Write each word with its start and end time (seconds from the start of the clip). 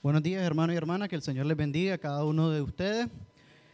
Buenos 0.00 0.22
días, 0.22 0.44
hermanos 0.44 0.74
y 0.74 0.76
hermanas, 0.76 1.08
que 1.08 1.16
el 1.16 1.22
Señor 1.22 1.46
les 1.46 1.56
bendiga 1.56 1.94
a 1.94 1.98
cada 1.98 2.22
uno 2.24 2.50
de 2.50 2.62
ustedes. 2.62 3.08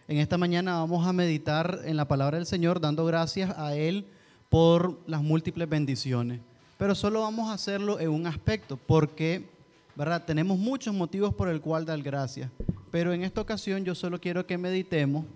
En 0.08 0.16
esta 0.16 0.38
mañana 0.38 0.78
vamos 0.78 1.06
a 1.06 1.12
meditar 1.12 1.80
en 1.84 1.98
la 1.98 2.08
palabra 2.08 2.38
del 2.38 2.46
Señor, 2.46 2.80
dando 2.80 3.04
gracias 3.04 3.50
a 3.58 3.76
Él 3.76 4.06
por 4.48 4.98
las 5.06 5.22
múltiples 5.22 5.68
bendiciones. 5.68 6.40
Pero 6.78 6.94
solo 6.94 7.20
vamos 7.20 7.50
a 7.50 7.52
hacerlo 7.52 8.00
en 8.00 8.08
un 8.08 8.26
aspecto, 8.26 8.78
porque 8.78 9.50
¿verdad? 9.96 10.24
tenemos 10.24 10.58
muchos 10.58 10.94
motivos 10.94 11.34
por 11.34 11.50
el 11.50 11.60
cual 11.60 11.84
dar 11.84 12.00
gracias. 12.00 12.50
Pero 12.90 13.12
en 13.12 13.22
esta 13.22 13.42
ocasión 13.42 13.84
yo 13.84 13.94
solo 13.94 14.18
quiero 14.18 14.46
que 14.46 14.56
meditemos 14.56 15.26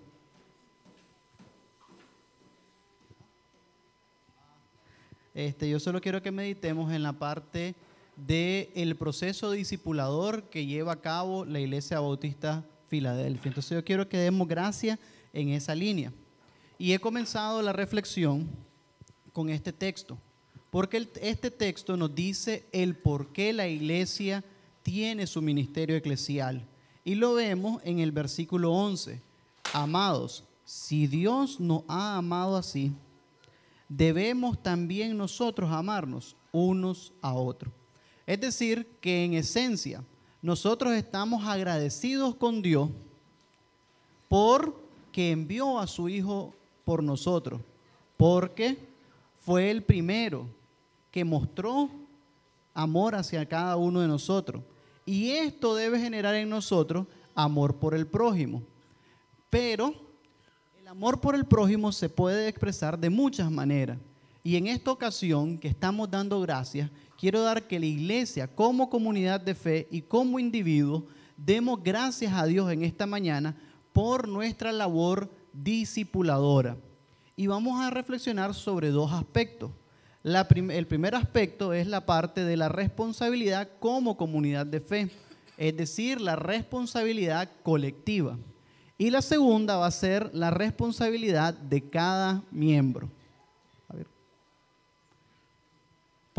Este, 5.35 5.69
yo 5.69 5.79
solo 5.79 6.01
quiero 6.01 6.21
que 6.21 6.31
meditemos 6.31 6.91
en 6.91 7.01
la 7.01 7.13
parte 7.13 7.73
del 8.25 8.95
proceso 8.95 9.51
discipulador 9.51 10.49
que 10.49 10.65
lleva 10.65 10.93
a 10.93 11.01
cabo 11.01 11.45
la 11.45 11.59
Iglesia 11.59 11.99
Bautista 11.99 12.65
Filadelfia. 12.87 13.49
Entonces 13.49 13.71
yo 13.71 13.83
quiero 13.83 14.09
que 14.09 14.17
demos 14.17 14.47
gracias 14.47 14.99
en 15.33 15.49
esa 15.49 15.75
línea. 15.75 16.11
Y 16.77 16.93
he 16.93 16.99
comenzado 16.99 17.61
la 17.61 17.73
reflexión 17.73 18.49
con 19.33 19.49
este 19.49 19.71
texto, 19.71 20.17
porque 20.69 21.09
este 21.21 21.51
texto 21.51 21.97
nos 21.97 22.13
dice 22.13 22.65
el 22.71 22.95
por 22.95 23.31
qué 23.31 23.53
la 23.53 23.67
iglesia 23.67 24.43
tiene 24.83 25.27
su 25.27 25.41
ministerio 25.41 25.95
eclesial. 25.95 26.65
Y 27.03 27.15
lo 27.15 27.33
vemos 27.33 27.81
en 27.83 27.99
el 27.99 28.11
versículo 28.11 28.71
11. 28.71 29.21
Amados, 29.73 30.43
si 30.65 31.07
Dios 31.07 31.59
nos 31.59 31.83
ha 31.87 32.17
amado 32.17 32.55
así, 32.55 32.91
debemos 33.87 34.61
también 34.61 35.17
nosotros 35.17 35.71
amarnos 35.71 36.35
unos 36.51 37.13
a 37.21 37.33
otros. 37.33 37.73
Es 38.29 38.39
decir, 38.39 38.85
que 39.01 39.25
en 39.25 39.33
esencia 39.33 40.03
nosotros 40.39 40.93
estamos 40.93 41.47
agradecidos 41.47 42.35
con 42.35 42.61
Dios 42.61 42.91
por 44.27 44.79
que 45.11 45.31
envió 45.31 45.79
a 45.79 45.87
su 45.87 46.09
Hijo 46.09 46.53
por 46.85 47.01
nosotros, 47.01 47.59
porque 48.17 48.77
fue 49.39 49.71
el 49.71 49.81
primero 49.81 50.45
que 51.09 51.25
mostró 51.25 51.89
amor 52.75 53.15
hacia 53.15 53.47
cada 53.47 53.77
uno 53.77 53.99
de 53.99 54.07
nosotros. 54.07 54.61
Y 55.07 55.31
esto 55.31 55.73
debe 55.73 55.99
generar 55.99 56.35
en 56.35 56.51
nosotros 56.51 57.07
amor 57.33 57.77
por 57.77 57.95
el 57.95 58.05
prójimo. 58.05 58.61
Pero 59.49 59.91
el 60.79 60.87
amor 60.87 61.19
por 61.19 61.33
el 61.33 61.45
prójimo 61.45 61.91
se 61.91 62.09
puede 62.09 62.47
expresar 62.47 62.99
de 62.99 63.09
muchas 63.09 63.49
maneras. 63.49 63.97
Y 64.43 64.55
en 64.55 64.67
esta 64.67 64.91
ocasión 64.91 65.57
que 65.57 65.67
estamos 65.67 66.11
dando 66.11 66.39
gracias, 66.41 66.91
quiero 67.19 67.41
dar 67.41 67.67
que 67.67 67.79
la 67.79 67.85
iglesia 67.85 68.47
como 68.47 68.89
comunidad 68.89 69.41
de 69.41 69.53
fe 69.53 69.87
y 69.91 70.01
como 70.01 70.39
individuo 70.39 71.05
demos 71.35 71.83
gracias 71.83 72.31
a 72.33 72.45
Dios 72.45 72.71
en 72.71 72.83
esta 72.83 73.05
mañana 73.05 73.57
por 73.91 74.27
nuestra 74.27 74.71
labor 74.71 75.29
discipuladora. 75.51 76.77
Y 77.35 77.47
vamos 77.47 77.81
a 77.81 77.89
reflexionar 77.89 78.53
sobre 78.53 78.89
dos 78.89 79.11
aspectos. 79.11 79.71
el 80.23 80.87
primer 80.87 81.15
aspecto 81.15 81.73
es 81.73 81.87
la 81.87 82.05
parte 82.05 82.45
de 82.45 82.55
la 82.55 82.69
responsabilidad 82.69 83.69
como 83.79 84.15
comunidad 84.15 84.65
de 84.65 84.79
fe, 84.79 85.09
es 85.57 85.75
decir, 85.75 86.21
la 86.21 86.37
responsabilidad 86.37 87.49
colectiva. 87.63 88.37
Y 88.97 89.09
la 89.09 89.21
segunda 89.21 89.77
va 89.77 89.87
a 89.87 89.91
ser 89.91 90.29
la 90.33 90.51
responsabilidad 90.51 91.53
de 91.53 91.89
cada 91.89 92.43
miembro. 92.51 93.09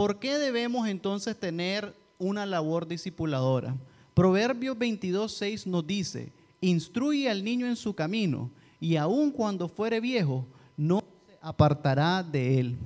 ¿Por 0.00 0.18
qué 0.18 0.38
debemos 0.38 0.88
entonces 0.88 1.38
tener 1.38 1.94
una 2.18 2.46
labor 2.46 2.88
discipuladora? 2.88 3.76
Proverbios 4.14 4.74
22.6 4.78 5.66
nos 5.66 5.86
dice, 5.86 6.32
instruye 6.62 7.28
al 7.28 7.44
niño 7.44 7.66
en 7.66 7.76
su 7.76 7.92
camino 7.92 8.50
y 8.80 8.96
aun 8.96 9.30
cuando 9.30 9.68
fuere 9.68 10.00
viejo, 10.00 10.46
no 10.74 11.00
se 11.26 11.36
apartará 11.42 12.22
de 12.22 12.60
él. 12.60 12.78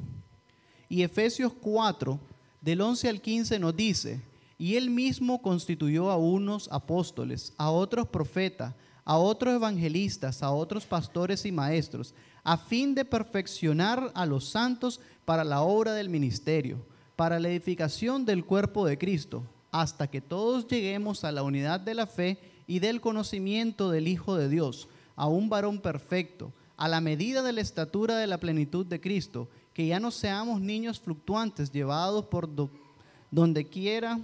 Y 0.88 1.02
Efesios 1.02 1.52
4, 1.52 2.18
del 2.60 2.80
11 2.80 3.08
al 3.08 3.20
15 3.20 3.60
nos 3.60 3.76
dice, 3.76 4.20
y 4.58 4.74
él 4.74 4.90
mismo 4.90 5.40
constituyó 5.40 6.10
a 6.10 6.16
unos 6.16 6.68
apóstoles, 6.72 7.54
a 7.56 7.70
otros 7.70 8.08
profetas, 8.08 8.74
a 9.04 9.18
otros 9.18 9.54
evangelistas, 9.54 10.42
a 10.42 10.50
otros 10.50 10.84
pastores 10.84 11.46
y 11.46 11.52
maestros, 11.52 12.12
a 12.42 12.56
fin 12.56 12.92
de 12.92 13.04
perfeccionar 13.04 14.10
a 14.16 14.26
los 14.26 14.48
santos 14.48 14.98
para 15.24 15.44
la 15.44 15.62
obra 15.62 15.92
del 15.92 16.08
ministerio 16.08 16.84
para 17.16 17.38
la 17.38 17.48
edificación 17.48 18.24
del 18.24 18.44
cuerpo 18.44 18.86
de 18.86 18.98
Cristo, 18.98 19.42
hasta 19.70 20.06
que 20.08 20.20
todos 20.20 20.66
lleguemos 20.66 21.24
a 21.24 21.32
la 21.32 21.42
unidad 21.42 21.80
de 21.80 21.94
la 21.94 22.06
fe 22.06 22.38
y 22.66 22.78
del 22.78 23.00
conocimiento 23.00 23.90
del 23.90 24.08
Hijo 24.08 24.36
de 24.36 24.48
Dios, 24.48 24.88
a 25.16 25.26
un 25.26 25.48
varón 25.48 25.80
perfecto, 25.80 26.52
a 26.76 26.88
la 26.88 27.00
medida 27.00 27.42
de 27.42 27.52
la 27.52 27.60
estatura 27.60 28.16
de 28.16 28.26
la 28.26 28.38
plenitud 28.38 28.84
de 28.86 29.00
Cristo, 29.00 29.48
que 29.72 29.86
ya 29.86 30.00
no 30.00 30.10
seamos 30.10 30.60
niños 30.60 31.00
fluctuantes 31.00 31.70
llevados 31.70 32.24
por 32.26 32.48
donde 33.30 33.66
quiera 33.66 34.20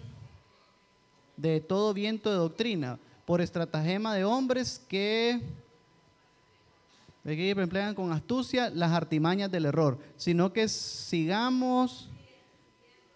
de 1.37 1.61
todo 1.61 1.95
viento 1.95 2.31
de 2.31 2.37
doctrina, 2.37 2.99
por 3.25 3.41
estratagema 3.41 4.15
de 4.15 4.25
hombres 4.25 4.81
que 4.89 5.41
emplean 7.25 7.95
con 7.95 8.13
astucia 8.13 8.71
las 8.71 8.93
artimañas 8.93 9.51
del 9.51 9.67
error, 9.67 9.99
sino 10.17 10.53
que 10.53 10.69
sigamos 10.69 12.09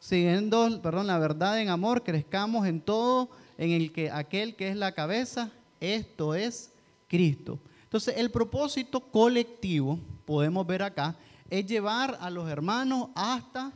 siguiendo, 0.04 0.82
perdón, 0.82 1.06
la 1.06 1.18
verdad 1.18 1.58
en 1.62 1.70
amor, 1.70 2.02
crezcamos 2.02 2.66
en 2.66 2.82
todo, 2.82 3.30
en 3.56 3.70
el 3.70 3.90
que 3.90 4.10
aquel 4.10 4.54
que 4.54 4.68
es 4.68 4.76
la 4.76 4.92
cabeza, 4.92 5.50
esto 5.80 6.34
es 6.34 6.70
Cristo. 7.08 7.58
Entonces, 7.84 8.14
el 8.18 8.30
propósito 8.30 9.00
colectivo, 9.00 9.98
podemos 10.26 10.66
ver 10.66 10.82
acá, 10.82 11.16
es 11.48 11.64
llevar 11.64 12.18
a 12.20 12.28
los 12.28 12.50
hermanos 12.50 13.08
hasta 13.14 13.72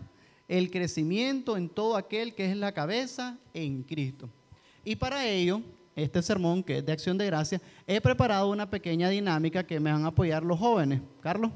el 0.49 0.71
crecimiento 0.71 1.56
en 1.56 1.71
todo 1.71 1.97
aquel 1.97 2.34
que 2.34 2.50
es 2.50 2.56
la 2.59 2.72
cabeza 2.72 3.38
en 3.55 3.83
Cristo. 3.83 4.28
Y 4.84 4.97
para 4.97 5.27
ello, 5.27 5.62
este 5.97 6.21
sermón, 6.21 6.62
que 6.62 6.78
es 6.78 6.84
de 6.84 6.93
acción 6.93 7.17
de 7.17 7.25
gracia, 7.25 7.59
he 7.87 8.03
preparado 8.03 8.50
una 8.50 8.69
pequeña 8.69 9.09
dinámica 9.09 9.67
que 9.67 9.81
me 9.81 9.91
van 9.91 10.05
a 10.05 10.09
apoyar 10.09 10.43
los 10.43 10.59
jóvenes. 10.59 11.00
Carlos. 11.22 11.53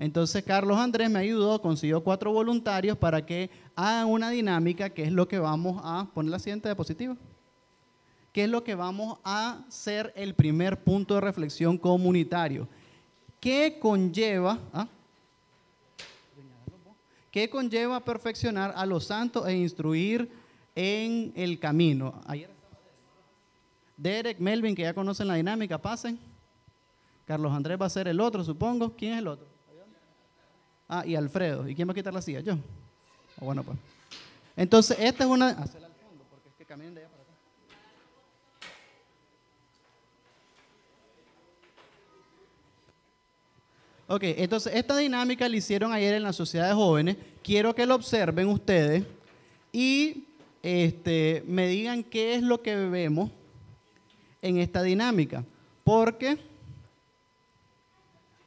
Entonces 0.00 0.42
Carlos 0.42 0.78
Andrés 0.78 1.10
me 1.10 1.18
ayudó, 1.18 1.60
consiguió 1.60 2.02
cuatro 2.02 2.32
voluntarios 2.32 2.96
para 2.96 3.26
que 3.26 3.50
hagan 3.76 4.06
una 4.06 4.30
dinámica, 4.30 4.88
que 4.88 5.02
es 5.02 5.12
lo 5.12 5.28
que 5.28 5.38
vamos 5.38 5.78
a 5.84 6.08
poner 6.14 6.30
la 6.30 6.38
siguiente 6.38 6.70
diapositiva, 6.70 7.18
que 8.32 8.44
es 8.44 8.48
lo 8.48 8.64
que 8.64 8.74
vamos 8.74 9.18
a 9.24 9.62
ser 9.68 10.10
el 10.16 10.32
primer 10.32 10.82
punto 10.82 11.16
de 11.16 11.20
reflexión 11.20 11.76
comunitario. 11.76 12.66
¿Qué 13.40 13.76
conlleva, 13.78 14.58
ah? 14.72 14.88
¿qué 17.30 17.50
conlleva 17.50 18.00
perfeccionar 18.00 18.72
a 18.74 18.86
los 18.86 19.04
santos 19.04 19.46
e 19.46 19.54
instruir 19.54 20.32
en 20.74 21.30
el 21.36 21.58
camino? 21.58 22.22
Derek, 23.98 24.38
Melvin, 24.38 24.74
que 24.74 24.80
ya 24.80 24.94
conocen 24.94 25.28
la 25.28 25.34
dinámica, 25.34 25.76
pasen. 25.76 26.18
Carlos 27.26 27.52
Andrés 27.52 27.78
va 27.78 27.84
a 27.84 27.90
ser 27.90 28.08
el 28.08 28.18
otro, 28.18 28.42
supongo. 28.42 28.96
¿Quién 28.96 29.12
es 29.12 29.18
el 29.18 29.28
otro? 29.28 29.49
Ah, 30.92 31.04
y 31.06 31.14
Alfredo. 31.14 31.68
¿Y 31.68 31.76
quién 31.76 31.86
va 31.86 31.92
a 31.92 31.94
quitar 31.94 32.12
la 32.12 32.20
silla? 32.20 32.40
Yo. 32.40 32.54
Ah, 32.54 33.44
bueno, 33.44 33.62
pues. 33.62 33.78
Entonces, 34.56 34.96
esta 34.98 35.22
es 35.22 35.30
una. 35.30 35.50
Hacerla 35.50 35.86
al 35.86 35.94
fondo, 35.94 36.24
porque 36.28 36.48
es 36.48 36.54
que 36.56 36.64
caminen 36.64 36.96
de 36.96 37.02
allá 37.02 37.10
para 37.10 37.22
acá. 37.22 37.30
Ok, 44.08 44.22
entonces 44.36 44.74
esta 44.74 44.96
dinámica 44.96 45.48
la 45.48 45.56
hicieron 45.56 45.92
ayer 45.92 46.14
en 46.14 46.24
la 46.24 46.32
Sociedad 46.32 46.66
de 46.66 46.74
Jóvenes. 46.74 47.16
Quiero 47.44 47.72
que 47.72 47.86
lo 47.86 47.94
observen 47.94 48.48
ustedes 48.48 49.04
y 49.72 50.24
este, 50.64 51.44
me 51.46 51.68
digan 51.68 52.02
qué 52.02 52.34
es 52.34 52.42
lo 52.42 52.62
que 52.62 52.74
vemos 52.74 53.30
en 54.42 54.56
esta 54.56 54.82
dinámica. 54.82 55.44
Porque 55.84 56.49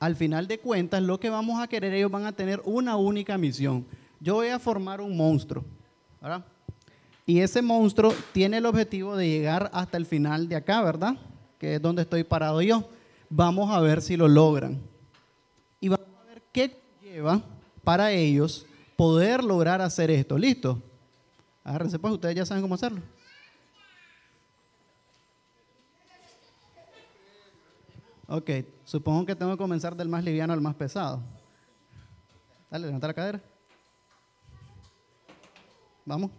al 0.03 0.17
final 0.17 0.49
de 0.49 0.59
cuentas, 0.59 1.01
lo 1.01 1.17
que 1.17 1.29
vamos 1.29 1.63
a 1.63 1.67
querer, 1.69 1.93
ellos 1.93 2.11
van 2.11 2.25
a 2.25 2.33
tener 2.33 2.61
una 2.65 2.97
única 2.97 3.37
misión. 3.37 3.85
Yo 4.19 4.33
voy 4.33 4.49
a 4.49 4.59
formar 4.59 4.99
un 4.99 5.15
monstruo, 5.15 5.63
¿verdad? 6.21 6.43
Y 7.25 7.39
ese 7.39 7.61
monstruo 7.61 8.13
tiene 8.33 8.57
el 8.57 8.65
objetivo 8.65 9.15
de 9.15 9.29
llegar 9.29 9.71
hasta 9.73 9.95
el 9.95 10.05
final 10.05 10.49
de 10.49 10.57
acá, 10.57 10.81
¿verdad? 10.81 11.15
Que 11.57 11.75
es 11.75 11.81
donde 11.81 12.01
estoy 12.01 12.25
parado 12.25 12.61
yo. 12.61 12.89
Vamos 13.29 13.71
a 13.71 13.79
ver 13.79 14.01
si 14.01 14.17
lo 14.17 14.27
logran. 14.27 14.81
Y 15.79 15.87
vamos 15.87 16.09
a 16.21 16.25
ver 16.25 16.43
qué 16.51 16.81
lleva 17.01 17.41
para 17.81 18.11
ellos 18.11 18.65
poder 18.97 19.41
lograr 19.41 19.79
hacer 19.79 20.11
esto. 20.11 20.37
¿Listo? 20.37 20.81
Agárrense 21.63 21.97
pues, 21.97 22.15
ustedes 22.15 22.35
ya 22.35 22.45
saben 22.45 22.61
cómo 22.61 22.75
hacerlo. 22.75 22.99
Ok, 28.35 28.49
supongo 28.83 29.27
que 29.27 29.35
tengo 29.35 29.51
que 29.51 29.59
comenzar 29.59 29.95
del 29.95 30.09
más 30.09 30.23
liviano 30.23 30.53
al 30.53 30.59
más 30.59 30.73
pesado. 30.73 31.21
Dale, 32.71 32.87
levanta 32.87 33.05
la 33.05 33.13
cadera. 33.13 33.41
Vamos. 36.03 36.31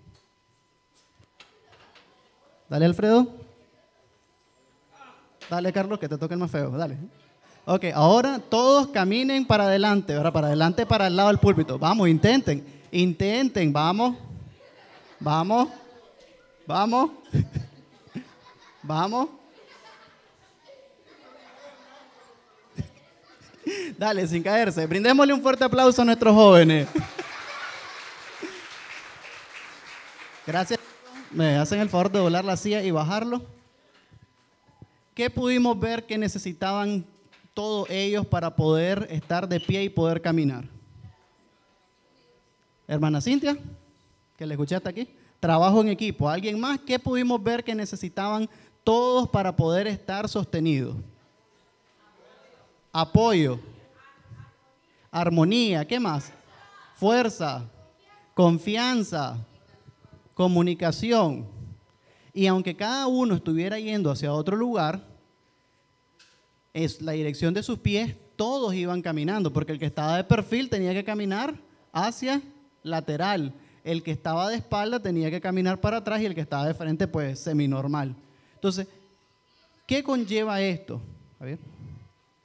Dale, 2.69 2.87
Alfredo. 2.87 3.29
Dale, 5.49 5.73
Carlos, 5.73 6.01
que 6.01 6.09
te 6.09 6.19
toque 6.19 6.35
el 6.35 6.41
más 6.41 6.51
feo. 6.51 6.73
Dale. 6.73 6.99
Ok, 7.65 7.85
ahora 7.95 8.41
todos 8.41 8.89
caminen 8.89 9.47
para 9.47 9.67
adelante, 9.67 10.15
¿verdad? 10.15 10.33
Para 10.33 10.49
adelante, 10.49 10.87
para 10.87 11.07
el 11.07 11.15
lado 11.15 11.29
del 11.29 11.39
púlpito. 11.39 11.79
Vamos, 11.79 12.09
intenten. 12.09 12.83
Intenten, 12.91 13.73
vamos. 13.73 14.17
Vamos. 15.21 15.69
Vamos. 16.67 17.11
Vamos. 18.83 19.44
Dale, 23.99 24.27
sin 24.27 24.43
caerse. 24.43 24.87
Brindémosle 24.87 25.33
un 25.33 25.43
fuerte 25.43 25.65
aplauso 25.65 26.03
a 26.03 26.05
nuestros 26.05 26.35
jóvenes. 26.35 26.89
Gracias. 30.47 30.79
Me 31.31 31.57
hacen 31.57 31.81
el 31.81 31.89
favor 31.89 32.11
de 32.13 32.19
doblar 32.19 32.45
la 32.45 32.57
silla 32.57 32.83
y 32.83 32.91
bajarlo. 32.91 33.43
¿Qué 35.15 35.31
pudimos 35.31 35.79
ver 35.79 36.05
que 36.07 36.19
necesitaban 36.19 37.05
todos 37.55 37.89
ellos 37.91 38.27
para 38.27 38.55
poder 38.55 39.07
estar 39.11 39.49
de 39.49 39.61
pie 39.61 39.85
y 39.85 39.89
poder 39.89 40.21
caminar? 40.21 40.65
Hermana 42.87 43.21
Cintia, 43.21 43.57
que 44.37 44.47
le 44.47 44.55
escuché 44.55 44.77
hasta 44.77 44.91
aquí. 44.91 45.09
Trabajo 45.41 45.81
en 45.81 45.89
equipo. 45.89 46.29
¿Alguien 46.29 46.59
más? 46.61 46.79
¿Qué 46.81 46.99
pudimos 46.99 47.43
ver 47.43 47.65
que 47.65 47.75
necesitaban 47.75 48.49
todos 48.83 49.29
para 49.29 49.55
poder 49.55 49.87
estar 49.87 50.29
sostenidos? 50.29 50.97
Apoyo. 52.95 53.61
Armonía. 55.11 55.85
¿Qué 55.85 56.01
más? 56.01 56.33
Fuerza. 56.95 57.69
Confianza 58.33 59.45
comunicación. 60.35 61.47
Y 62.33 62.47
aunque 62.47 62.77
cada 62.77 63.07
uno 63.07 63.37
estuviera 63.37 63.79
yendo 63.79 64.11
hacia 64.11 64.33
otro 64.33 64.57
lugar, 64.57 65.07
es 66.73 67.01
la 67.01 67.13
dirección 67.13 67.55
de 67.55 67.63
sus 67.63 67.79
pies, 67.79 68.17
todos 68.37 68.75
iban 68.75 69.01
caminando, 69.01 69.53
porque 69.53 69.73
el 69.73 69.79
que 69.79 69.87
estaba 69.87 70.17
de 70.17 70.25
perfil 70.25 70.69
tenía 70.69 70.93
que 70.93 71.05
caminar 71.05 71.55
hacia 71.93 72.43
lateral, 72.83 73.55
el 73.85 74.03
que 74.03 74.11
estaba 74.11 74.51
de 74.51 74.57
espalda 74.57 75.01
tenía 75.01 75.31
que 75.31 75.41
caminar 75.41 75.81
para 75.81 75.99
atrás 75.99 76.21
y 76.21 76.27
el 76.27 76.35
que 76.35 76.41
estaba 76.41 76.67
de 76.67 76.75
frente 76.75 77.07
pues 77.07 77.39
seminormal. 77.39 78.17
Entonces, 78.57 78.89
¿qué 79.87 80.03
conlleva 80.03 80.61
esto? 80.61 81.01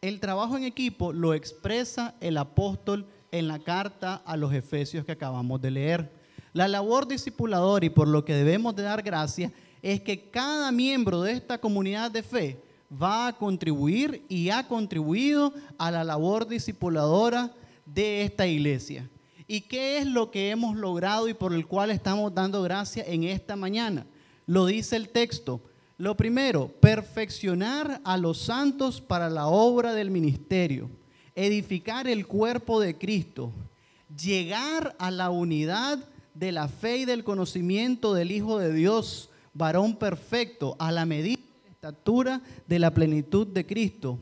El 0.01 0.21
trabajo 0.21 0.55
en 0.55 0.63
equipo 0.63 1.11
lo 1.11 1.33
expresa 1.33 2.15
el 2.21 2.37
apóstol 2.37 3.05
en 3.31 3.49
la 3.49 3.59
carta 3.59 4.21
a 4.25 4.37
los 4.37 4.53
Efesios 4.53 5.03
que 5.03 5.11
acabamos 5.11 5.59
de 5.59 5.71
leer. 5.71 6.09
La 6.53 6.69
labor 6.69 7.05
discipuladora 7.05 7.85
y 7.85 7.89
por 7.89 8.07
lo 8.07 8.23
que 8.23 8.33
debemos 8.33 8.75
de 8.77 8.83
dar 8.83 9.03
gracias 9.03 9.51
es 9.81 9.99
que 10.01 10.29
cada 10.29 10.71
miembro 10.71 11.21
de 11.21 11.33
esta 11.33 11.57
comunidad 11.57 12.11
de 12.11 12.23
fe 12.23 12.63
va 12.89 13.27
a 13.27 13.33
contribuir 13.37 14.23
y 14.29 14.49
ha 14.49 14.67
contribuido 14.67 15.53
a 15.77 15.91
la 15.91 16.05
labor 16.05 16.47
discipuladora 16.47 17.51
de 17.85 18.23
esta 18.23 18.47
iglesia. 18.47 19.09
¿Y 19.47 19.61
qué 19.61 19.97
es 19.97 20.05
lo 20.05 20.31
que 20.31 20.49
hemos 20.49 20.77
logrado 20.77 21.27
y 21.27 21.33
por 21.33 21.53
el 21.53 21.67
cual 21.67 21.91
estamos 21.91 22.33
dando 22.33 22.61
gracias 22.61 23.05
en 23.07 23.25
esta 23.25 23.57
mañana? 23.57 24.05
Lo 24.45 24.65
dice 24.65 24.95
el 24.95 25.09
texto. 25.09 25.61
Lo 25.99 26.15
primero, 26.15 26.69
perfeccionar 26.79 27.99
a 28.05 28.15
los 28.15 28.37
santos 28.37 29.01
para 29.01 29.29
la 29.29 29.47
obra 29.47 29.93
del 29.93 30.11
ministerio, 30.11 30.89
edificar 31.35 32.07
el 32.07 32.25
cuerpo 32.25 32.79
de 32.79 32.97
Cristo, 32.97 33.51
llegar 34.17 34.95
a 34.97 35.11
la 35.11 35.29
unidad 35.29 35.99
de 36.33 36.53
la 36.53 36.69
fe 36.69 36.99
y 36.99 37.05
del 37.05 37.25
conocimiento 37.25 38.13
del 38.13 38.31
Hijo 38.31 38.59
de 38.59 38.71
Dios, 38.71 39.29
varón 39.53 39.97
perfecto, 39.97 40.77
a 40.79 40.93
la 40.93 41.05
medida 41.05 41.35
de 41.35 41.65
la 41.65 41.69
estatura 41.69 42.41
de 42.65 42.79
la 42.79 42.93
plenitud 42.93 43.45
de 43.45 43.65
Cristo. 43.65 44.17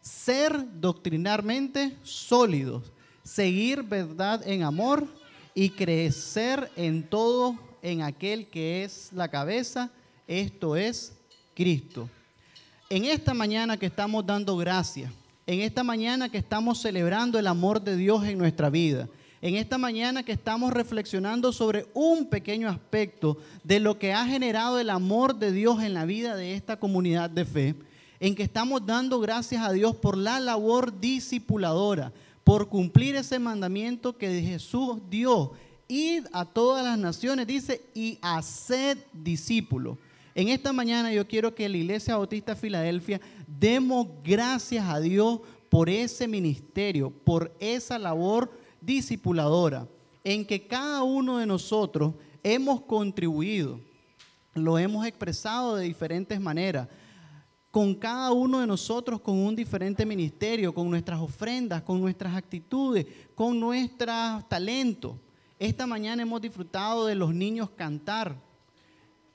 Ser 0.00 0.80
doctrinarmente 0.80 1.94
sólidos, 2.04 2.90
seguir 3.22 3.82
verdad 3.82 4.48
en 4.48 4.62
amor 4.62 5.06
y 5.54 5.68
crecer 5.68 6.70
en 6.74 7.06
todo 7.06 7.58
en 7.82 8.00
aquel 8.00 8.46
que 8.46 8.82
es 8.82 9.12
la 9.12 9.28
cabeza, 9.28 9.90
esto 10.26 10.74
es 10.74 11.17
Cristo. 11.58 12.08
En 12.88 13.04
esta 13.04 13.34
mañana 13.34 13.76
que 13.76 13.86
estamos 13.86 14.24
dando 14.24 14.56
gracias, 14.56 15.10
en 15.44 15.60
esta 15.60 15.82
mañana 15.82 16.28
que 16.28 16.38
estamos 16.38 16.80
celebrando 16.80 17.36
el 17.36 17.48
amor 17.48 17.82
de 17.82 17.96
Dios 17.96 18.24
en 18.26 18.38
nuestra 18.38 18.70
vida, 18.70 19.08
en 19.42 19.56
esta 19.56 19.76
mañana 19.76 20.22
que 20.22 20.30
estamos 20.30 20.72
reflexionando 20.72 21.52
sobre 21.52 21.88
un 21.94 22.26
pequeño 22.26 22.68
aspecto 22.68 23.38
de 23.64 23.80
lo 23.80 23.98
que 23.98 24.12
ha 24.12 24.24
generado 24.24 24.78
el 24.78 24.88
amor 24.88 25.34
de 25.34 25.50
Dios 25.50 25.82
en 25.82 25.94
la 25.94 26.04
vida 26.04 26.36
de 26.36 26.54
esta 26.54 26.78
comunidad 26.78 27.28
de 27.28 27.44
fe, 27.44 27.74
en 28.20 28.36
que 28.36 28.44
estamos 28.44 28.86
dando 28.86 29.18
gracias 29.18 29.60
a 29.66 29.72
Dios 29.72 29.96
por 29.96 30.16
la 30.16 30.38
labor 30.38 31.00
discipuladora, 31.00 32.12
por 32.44 32.68
cumplir 32.68 33.16
ese 33.16 33.40
mandamiento 33.40 34.16
que 34.16 34.42
Jesús 34.42 34.98
dio, 35.10 35.54
id 35.88 36.24
a 36.32 36.44
todas 36.44 36.84
las 36.84 36.98
naciones, 36.98 37.48
dice, 37.48 37.82
y 37.96 38.16
haced 38.22 38.98
discípulos. 39.12 39.98
En 40.38 40.50
esta 40.50 40.72
mañana 40.72 41.12
yo 41.12 41.26
quiero 41.26 41.52
que 41.52 41.68
la 41.68 41.78
Iglesia 41.78 42.16
Bautista 42.16 42.54
Filadelfia 42.54 43.20
demos 43.48 44.06
gracias 44.22 44.88
a 44.88 45.00
Dios 45.00 45.40
por 45.68 45.90
ese 45.90 46.28
ministerio, 46.28 47.10
por 47.10 47.52
esa 47.58 47.98
labor 47.98 48.48
discipuladora 48.80 49.88
en 50.22 50.46
que 50.46 50.64
cada 50.64 51.02
uno 51.02 51.38
de 51.38 51.46
nosotros 51.46 52.14
hemos 52.44 52.82
contribuido, 52.82 53.80
lo 54.54 54.78
hemos 54.78 55.04
expresado 55.04 55.74
de 55.74 55.86
diferentes 55.86 56.40
maneras, 56.40 56.86
con 57.72 57.92
cada 57.96 58.30
uno 58.30 58.60
de 58.60 58.68
nosotros 58.68 59.20
con 59.20 59.36
un 59.36 59.56
diferente 59.56 60.06
ministerio, 60.06 60.72
con 60.72 60.88
nuestras 60.88 61.18
ofrendas, 61.18 61.82
con 61.82 62.00
nuestras 62.00 62.36
actitudes, 62.36 63.06
con 63.34 63.58
nuestros 63.58 64.48
talentos. 64.48 65.16
Esta 65.58 65.84
mañana 65.84 66.22
hemos 66.22 66.40
disfrutado 66.40 67.06
de 67.06 67.16
los 67.16 67.34
niños 67.34 67.70
cantar. 67.70 68.46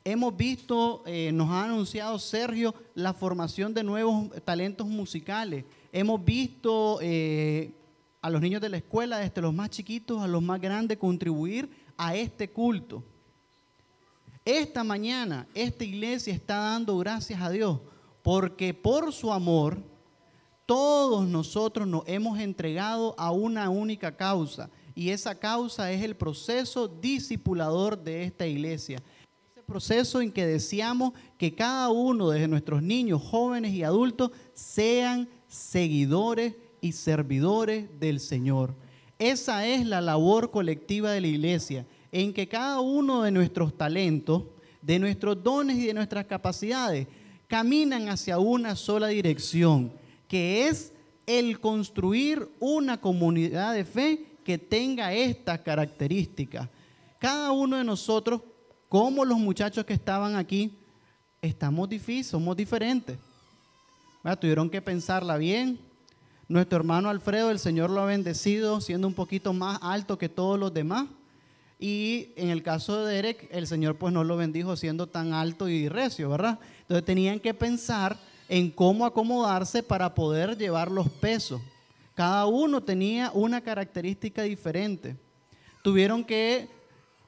Hemos 0.05 0.35
visto, 0.35 1.01
eh, 1.05 1.31
nos 1.31 1.49
ha 1.49 1.63
anunciado 1.63 2.19
Sergio, 2.19 2.75
la 2.93 3.13
formación 3.13 3.73
de 3.73 3.83
nuevos 3.83 4.29
talentos 4.43 4.85
musicales. 4.85 5.63
Hemos 5.91 6.23
visto 6.23 6.99
eh, 7.01 7.73
a 8.21 8.29
los 8.29 8.41
niños 8.41 8.61
de 8.61 8.69
la 8.69 8.77
escuela, 8.77 9.19
desde 9.19 9.41
los 9.41 9.53
más 9.53 9.69
chiquitos 9.69 10.21
a 10.21 10.27
los 10.27 10.41
más 10.41 10.59
grandes, 10.59 10.97
contribuir 10.97 11.69
a 11.97 12.15
este 12.15 12.49
culto. 12.49 13.03
Esta 14.43 14.83
mañana, 14.83 15.47
esta 15.53 15.85
iglesia 15.85 16.33
está 16.33 16.57
dando 16.57 16.97
gracias 16.97 17.41
a 17.41 17.49
Dios 17.49 17.79
porque 18.23 18.73
por 18.73 19.11
su 19.13 19.31
amor, 19.31 19.77
todos 20.65 21.27
nosotros 21.27 21.87
nos 21.87 22.03
hemos 22.07 22.39
entregado 22.39 23.13
a 23.17 23.31
una 23.31 23.69
única 23.69 24.15
causa 24.15 24.69
y 24.95 25.09
esa 25.09 25.37
causa 25.37 25.91
es 25.91 26.01
el 26.01 26.15
proceso 26.15 26.87
discipulador 26.87 28.01
de 28.01 28.23
esta 28.23 28.47
iglesia. 28.47 29.03
Proceso 29.65 30.21
en 30.21 30.31
que 30.31 30.45
deseamos 30.45 31.13
que 31.37 31.55
cada 31.55 31.89
uno 31.89 32.29
de 32.29 32.47
nuestros 32.47 32.83
niños, 32.83 33.21
jóvenes 33.21 33.73
y 33.73 33.83
adultos 33.83 34.31
sean 34.53 35.29
seguidores 35.47 36.55
y 36.81 36.91
servidores 36.91 37.87
del 37.99 38.19
Señor. 38.19 38.75
Esa 39.19 39.65
es 39.65 39.85
la 39.85 40.01
labor 40.01 40.51
colectiva 40.51 41.11
de 41.11 41.21
la 41.21 41.27
iglesia, 41.27 41.85
en 42.11 42.33
que 42.33 42.47
cada 42.47 42.79
uno 42.81 43.23
de 43.23 43.31
nuestros 43.31 43.77
talentos, 43.77 44.43
de 44.81 44.99
nuestros 44.99 45.41
dones 45.41 45.77
y 45.77 45.87
de 45.87 45.93
nuestras 45.93 46.25
capacidades 46.25 47.07
caminan 47.47 48.09
hacia 48.09 48.39
una 48.39 48.75
sola 48.75 49.07
dirección, 49.07 49.93
que 50.27 50.67
es 50.67 50.91
el 51.25 51.59
construir 51.59 52.49
una 52.59 52.99
comunidad 52.99 53.73
de 53.73 53.85
fe 53.85 54.25
que 54.43 54.57
tenga 54.57 55.13
estas 55.13 55.59
características. 55.59 56.67
Cada 57.19 57.51
uno 57.51 57.77
de 57.77 57.83
nosotros, 57.83 58.41
como 58.93 59.25
los 59.25 59.39
muchachos 59.39 59.85
que 59.85 59.93
estaban 59.93 60.35
aquí, 60.35 60.77
estamos 61.41 61.89
difíciles, 61.89 62.27
somos 62.27 62.55
diferentes. 62.55 63.17
Tuvieron 64.39 64.69
que 64.69 64.83
pensarla 64.83 65.37
bien, 65.37 65.79
nuestro 66.47 66.77
hermano 66.77 67.09
Alfredo, 67.09 67.49
el 67.49 67.57
Señor 67.57 67.89
lo 67.89 68.01
ha 68.01 68.05
bendecido 68.05 68.81
siendo 68.81 69.07
un 69.07 69.15
poquito 69.15 69.51
más 69.51 69.79
alto 69.81 70.19
que 70.19 70.29
todos 70.29 70.59
los 70.59 70.71
demás. 70.75 71.07
Y 71.79 72.33
en 72.35 72.51
el 72.51 72.61
caso 72.61 73.03
de 73.03 73.15
Derek, 73.15 73.47
el 73.49 73.65
Señor 73.65 73.95
pues 73.95 74.13
no 74.13 74.23
lo 74.23 74.37
bendijo 74.37 74.75
siendo 74.75 75.07
tan 75.07 75.33
alto 75.33 75.67
y 75.67 75.89
recio, 75.89 76.29
¿verdad? 76.29 76.59
Entonces 76.81 77.03
tenían 77.03 77.39
que 77.39 77.55
pensar 77.55 78.15
en 78.47 78.69
cómo 78.69 79.07
acomodarse 79.07 79.81
para 79.81 80.13
poder 80.13 80.55
llevar 80.55 80.91
los 80.91 81.09
pesos. 81.09 81.59
Cada 82.13 82.45
uno 82.45 82.79
tenía 82.83 83.31
una 83.33 83.59
característica 83.59 84.43
diferente. 84.43 85.17
Tuvieron 85.81 86.23
que 86.23 86.82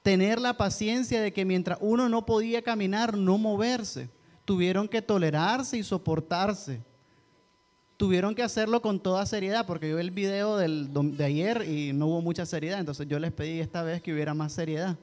tener 0.05 0.39
la 0.39 0.55
paciencia 0.55 1.19
de 1.19 1.33
que 1.33 1.45
mientras 1.45 1.79
uno 1.81 2.07
no 2.09 2.27
podía 2.27 2.62
caminar, 2.62 3.17
no 3.17 3.39
moverse. 3.39 4.07
Tuvieron 4.45 4.88
que 4.88 5.01
tolerarse 5.01 5.79
y 5.79 5.83
soportarse 5.83 6.79
tuvieron 7.97 8.35
que 8.35 8.43
hacerlo 8.43 8.81
con 8.81 9.00
toda 9.00 9.25
seriedad, 9.25 9.65
porque 9.65 9.89
yo 9.89 9.95
vi 9.95 10.01
el 10.01 10.12
video 10.12 10.57
del, 10.57 10.91
de 10.93 11.24
ayer 11.24 11.67
y 11.67 11.93
no 11.93 12.07
hubo 12.07 12.21
mucha 12.21 12.45
seriedad, 12.45 12.79
entonces 12.79 13.07
yo 13.07 13.17
les 13.19 13.31
pedí 13.31 13.59
esta 13.59 13.83
vez 13.83 14.01
que 14.01 14.13
hubiera 14.13 14.33
más 14.33 14.53
seriedad 14.53 14.97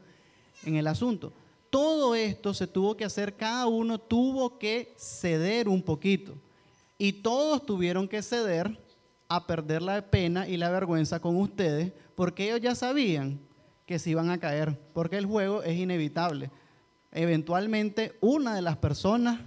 en 0.64 0.76
el 0.76 0.86
asunto. 0.86 1.32
todo 1.70 2.14
esto 2.14 2.52
se 2.52 2.66
tuvo 2.66 2.94
que 2.94 3.04
hacer, 3.04 3.34
cada 3.34 3.66
uno 3.66 3.98
tuvo 3.98 4.58
que 4.58 4.94
ceder 4.98 5.68
un 5.68 5.82
poquito. 5.82 6.34
Y 6.98 7.14
todos 7.14 7.64
tuvieron 7.64 8.06
que 8.06 8.22
ceder 8.22 8.78
a 9.26 9.46
perder 9.46 9.80
la 9.80 10.02
pena 10.02 10.46
y 10.46 10.58
la 10.58 10.70
vergüenza 10.70 11.18
con 11.18 11.36
ustedes, 11.38 11.90
porque 12.14 12.44
ellos 12.44 12.60
ya 12.60 12.74
sabían 12.74 13.40
que 13.92 13.98
se 13.98 14.08
iban 14.08 14.30
a 14.30 14.38
caer, 14.38 14.80
porque 14.94 15.18
el 15.18 15.26
juego 15.26 15.62
es 15.62 15.78
inevitable. 15.78 16.50
Eventualmente 17.10 18.16
una 18.22 18.54
de 18.54 18.62
las 18.62 18.78
personas 18.78 19.38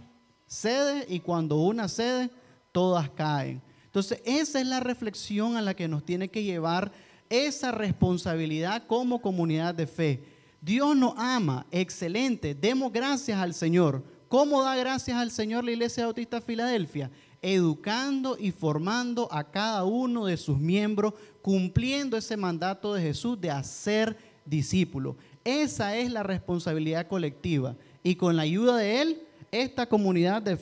cede 0.46 1.04
y 1.10 1.20
cuando 1.20 1.56
una 1.56 1.88
cede, 1.88 2.30
todas 2.72 3.10
caen. 3.10 3.60
Entonces, 3.86 4.22
esa 4.24 4.62
es 4.62 4.68
la 4.68 4.82
reflexión 4.82 5.58
a 5.58 5.64
la 5.64 5.74
que 5.74 5.88
nos 5.88 6.06
tiene 6.06 6.30
que 6.30 6.44
llevar 6.44 6.92
esa 7.28 7.72
responsabilidad 7.72 8.86
como 8.86 9.20
comunidad 9.20 9.74
de 9.74 9.88
fe. 9.88 10.24
Dios 10.62 10.96
nos 10.96 11.16
ama, 11.18 11.66
excelente, 11.72 12.54
demos 12.54 12.94
gracias 12.94 13.40
al 13.40 13.56
Señor. 13.56 14.04
¿Cómo 14.28 14.62
da 14.62 14.76
gracias 14.76 15.18
al 15.18 15.32
Señor 15.32 15.64
la 15.64 15.72
Iglesia 15.72 16.06
Bautista 16.06 16.40
Filadelfia? 16.40 17.10
educando 17.46 18.38
y 18.40 18.52
formando 18.52 19.32
a 19.32 19.44
cada 19.44 19.84
uno 19.84 20.26
de 20.26 20.36
sus 20.36 20.58
miembros, 20.58 21.14
cumpliendo 21.44 22.18
ese 22.18 22.36
mandato 22.36 22.96
de 22.96 23.04
Jesús 23.04 23.40
de 23.40 23.52
hacer 23.52 24.18
discípulos. 24.46 25.16
Esa 25.44 25.98
es 25.98 26.12
la 26.12 26.24
responsabilidad 26.24 27.08
colectiva. 27.08 27.76
Y 28.04 28.16
con 28.16 28.36
la 28.36 28.44
ayuda 28.44 28.78
de 28.78 29.02
Él, 29.02 29.22
esta 29.52 29.88
comunidad 29.88 30.42
de, 30.42 30.58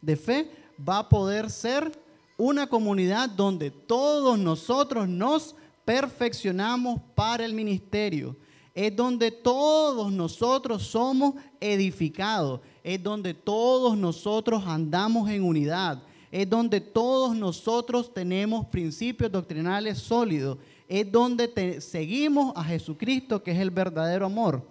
de 0.00 0.16
fe 0.16 0.50
va 0.86 0.98
a 0.98 1.08
poder 1.08 1.50
ser 1.50 1.90
una 2.36 2.66
comunidad 2.66 3.28
donde 3.30 3.70
todos 3.70 4.38
nosotros 4.38 5.08
nos 5.08 5.54
perfeccionamos 5.84 7.00
para 7.14 7.44
el 7.44 7.54
ministerio. 7.54 8.36
Es 8.74 8.94
donde 8.94 9.30
todos 9.30 10.12
nosotros 10.12 10.82
somos 10.82 11.34
edificados 11.60 12.60
es 12.86 13.02
donde 13.02 13.34
todos 13.34 13.98
nosotros 13.98 14.62
andamos 14.64 15.28
en 15.28 15.42
unidad, 15.42 16.00
es 16.30 16.48
donde 16.48 16.80
todos 16.80 17.34
nosotros 17.34 18.14
tenemos 18.14 18.64
principios 18.66 19.32
doctrinales 19.32 19.98
sólidos, 19.98 20.58
es 20.88 21.10
donde 21.10 21.80
seguimos 21.80 22.52
a 22.56 22.64
Jesucristo, 22.64 23.42
que 23.42 23.52
es 23.52 23.58
el 23.58 23.70
verdadero 23.70 24.26
amor. 24.26 24.62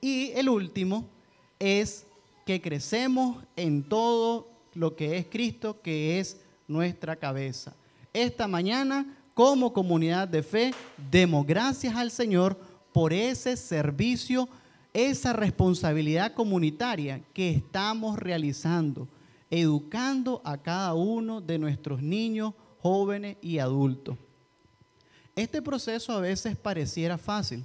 Y 0.00 0.30
el 0.32 0.48
último 0.48 1.08
es 1.58 2.06
que 2.44 2.60
crecemos 2.60 3.42
en 3.56 3.82
todo 3.82 4.48
lo 4.74 4.94
que 4.94 5.16
es 5.16 5.26
Cristo, 5.26 5.80
que 5.80 6.20
es 6.20 6.40
nuestra 6.68 7.16
cabeza. 7.16 7.74
Esta 8.12 8.46
mañana, 8.46 9.16
como 9.32 9.72
comunidad 9.72 10.28
de 10.28 10.42
fe, 10.42 10.74
demos 11.10 11.46
gracias 11.46 11.96
al 11.96 12.10
Señor 12.10 12.56
por 12.92 13.12
ese 13.12 13.56
servicio 13.56 14.48
esa 14.94 15.32
responsabilidad 15.32 16.34
comunitaria 16.34 17.20
que 17.34 17.50
estamos 17.50 18.16
realizando, 18.16 19.08
educando 19.50 20.40
a 20.44 20.56
cada 20.56 20.94
uno 20.94 21.40
de 21.40 21.58
nuestros 21.58 22.00
niños, 22.00 22.54
jóvenes 22.80 23.36
y 23.42 23.58
adultos. 23.58 24.16
Este 25.36 25.60
proceso 25.60 26.12
a 26.12 26.20
veces 26.20 26.56
pareciera 26.56 27.18
fácil, 27.18 27.64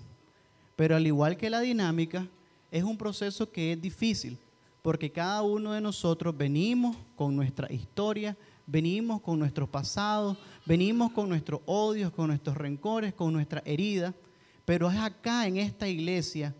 pero 0.75 0.95
al 0.95 1.05
igual 1.05 1.37
que 1.37 1.49
la 1.49 1.59
dinámica, 1.59 2.27
es 2.71 2.83
un 2.83 2.97
proceso 2.97 3.51
que 3.51 3.73
es 3.73 3.81
difícil, 3.81 4.37
porque 4.81 5.11
cada 5.11 5.41
uno 5.41 5.73
de 5.73 5.81
nosotros 5.81 6.35
venimos 6.35 6.95
con 7.15 7.35
nuestra 7.35 7.71
historia, 7.71 8.35
venimos 8.65 9.21
con 9.21 9.37
nuestro 9.37 9.69
pasado, 9.69 10.37
venimos 10.65 11.11
con 11.11 11.29
nuestros 11.29 11.61
odios, 11.65 12.11
con 12.11 12.27
nuestros 12.27 12.57
rencores, 12.57 13.13
con 13.13 13.33
nuestra 13.33 13.61
herida, 13.65 14.13
pero 14.65 14.89
es 14.89 14.97
acá 14.97 15.47
en 15.47 15.57
esta 15.57 15.87
iglesia 15.87 16.55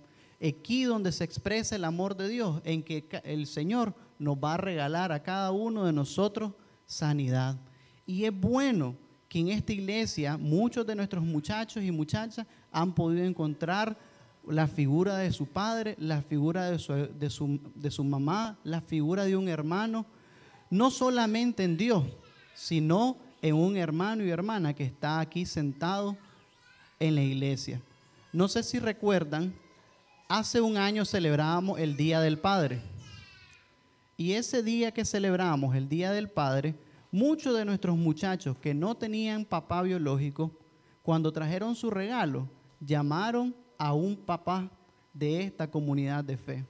aquí 0.48 0.84
donde 0.84 1.12
se 1.12 1.24
expresa 1.24 1.76
el 1.76 1.86
amor 1.86 2.16
de 2.16 2.30
Dios, 2.30 2.62
en 2.64 2.84
que 2.84 3.06
el 3.24 3.46
Señor 3.48 3.94
nos 4.18 4.38
va 4.38 4.54
a 4.54 4.58
regalar 4.58 5.12
a 5.12 5.22
cada 5.24 5.52
uno 5.52 5.86
de 5.86 5.94
nosotros 5.94 6.54
sanidad. 6.86 7.58
Y 8.06 8.26
es 8.26 8.40
bueno 8.40 8.96
que 9.30 9.40
en 9.40 9.50
esta 9.50 9.72
iglesia 9.72 10.38
muchos 10.38 10.86
de 10.86 10.96
nuestros 10.96 11.24
muchachos 11.24 11.84
y 11.84 11.92
muchachas 11.92 12.46
han 12.72 12.94
podido 12.94 13.24
encontrar 13.24 13.98
la 14.46 14.68
figura 14.68 15.18
de 15.18 15.32
su 15.32 15.46
padre, 15.46 15.96
la 16.00 16.22
figura 16.22 16.72
de 16.72 16.80
su, 16.80 16.94
de 16.94 17.30
su, 17.30 17.60
de 17.76 17.92
su 17.92 18.04
mamá, 18.04 18.58
la 18.64 18.82
figura 18.82 19.24
de 19.24 19.38
un 19.38 19.48
hermano, 19.48 20.06
no 20.70 20.92
solamente 20.92 21.64
en 21.64 21.78
Dios, 21.78 22.04
sino 22.56 23.16
en 23.42 23.56
un 23.56 23.78
hermano 23.78 24.24
y 24.24 24.30
hermana 24.30 24.74
que 24.74 24.84
está 24.84 25.20
aquí 25.20 25.46
sentado 25.46 26.18
en 27.00 27.16
la 27.16 27.22
iglesia. 27.22 27.82
No 28.34 28.48
sé 28.48 28.64
si 28.64 28.80
recuerdan 28.80 29.54
Hace 30.32 30.62
un 30.62 30.78
año 30.78 31.06
celebramos 31.06 31.80
el 31.80 31.98
Día 31.98 32.22
del 32.22 32.38
Padre. 32.38 32.80
Y 34.16 34.34
ese 34.34 34.62
día 34.62 34.92
que 34.92 35.04
celebramos, 35.04 35.76
el 35.76 35.90
Día 35.90 36.12
del 36.12 36.30
Padre, 36.30 36.76
muchos 37.12 37.58
de 37.58 37.66
nuestros 37.66 37.98
muchachos 37.98 38.58
que 38.58 38.74
no 38.74 38.96
tenían 38.96 39.46
papá 39.46 39.82
biológico, 39.82 40.52
cuando 41.02 41.32
trajeron 41.32 41.76
su 41.76 41.90
regalo, 41.90 42.48
llamaron 42.80 43.56
a 43.78 43.94
un 43.94 44.16
papá 44.16 44.70
de 45.14 45.42
esta 45.44 45.70
comunidad 45.70 46.24
de 46.24 46.38
fe. 46.38 46.66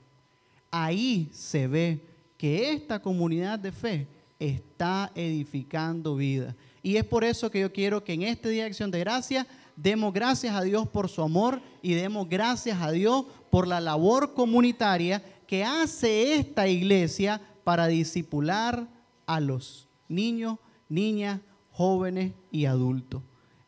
Ahí 0.72 1.30
se 1.34 1.68
ve 1.68 2.02
que 2.38 2.72
esta 2.72 3.02
comunidad 3.02 3.60
de 3.60 3.72
fe 3.72 4.08
está 4.40 5.12
edificando 5.14 6.16
vida. 6.16 6.56
Y 6.82 6.96
es 6.96 7.04
por 7.04 7.24
eso 7.24 7.52
que 7.52 7.60
yo 7.60 7.74
quiero 7.74 8.04
que 8.04 8.14
en 8.14 8.22
este 8.24 8.50
Día 8.50 8.64
de 8.64 8.70
Acción 8.70 8.92
de 8.92 9.00
Gracia 9.00 9.46
demos 9.76 10.14
gracias 10.14 10.56
a 10.56 10.62
Dios 10.62 10.88
por 10.88 11.10
su 11.10 11.22
amor 11.22 11.62
y 11.82 11.94
demos 11.94 12.30
gracias 12.30 12.82
a 12.82 12.92
Dios 12.92 13.26
por 13.50 13.68
la 13.68 13.82
labor 13.82 14.34
comunitaria 14.34 15.22
que 15.46 15.66
hace 15.66 16.36
esta 16.36 16.68
iglesia 16.68 17.42
para 17.64 17.88
disipular 17.88 18.88
a 19.26 19.40
los 19.40 19.89
niños, 20.10 20.58
niñas, 20.90 21.40
jóvenes 21.72 22.34
y 22.52 22.66
adultos. 22.66 23.22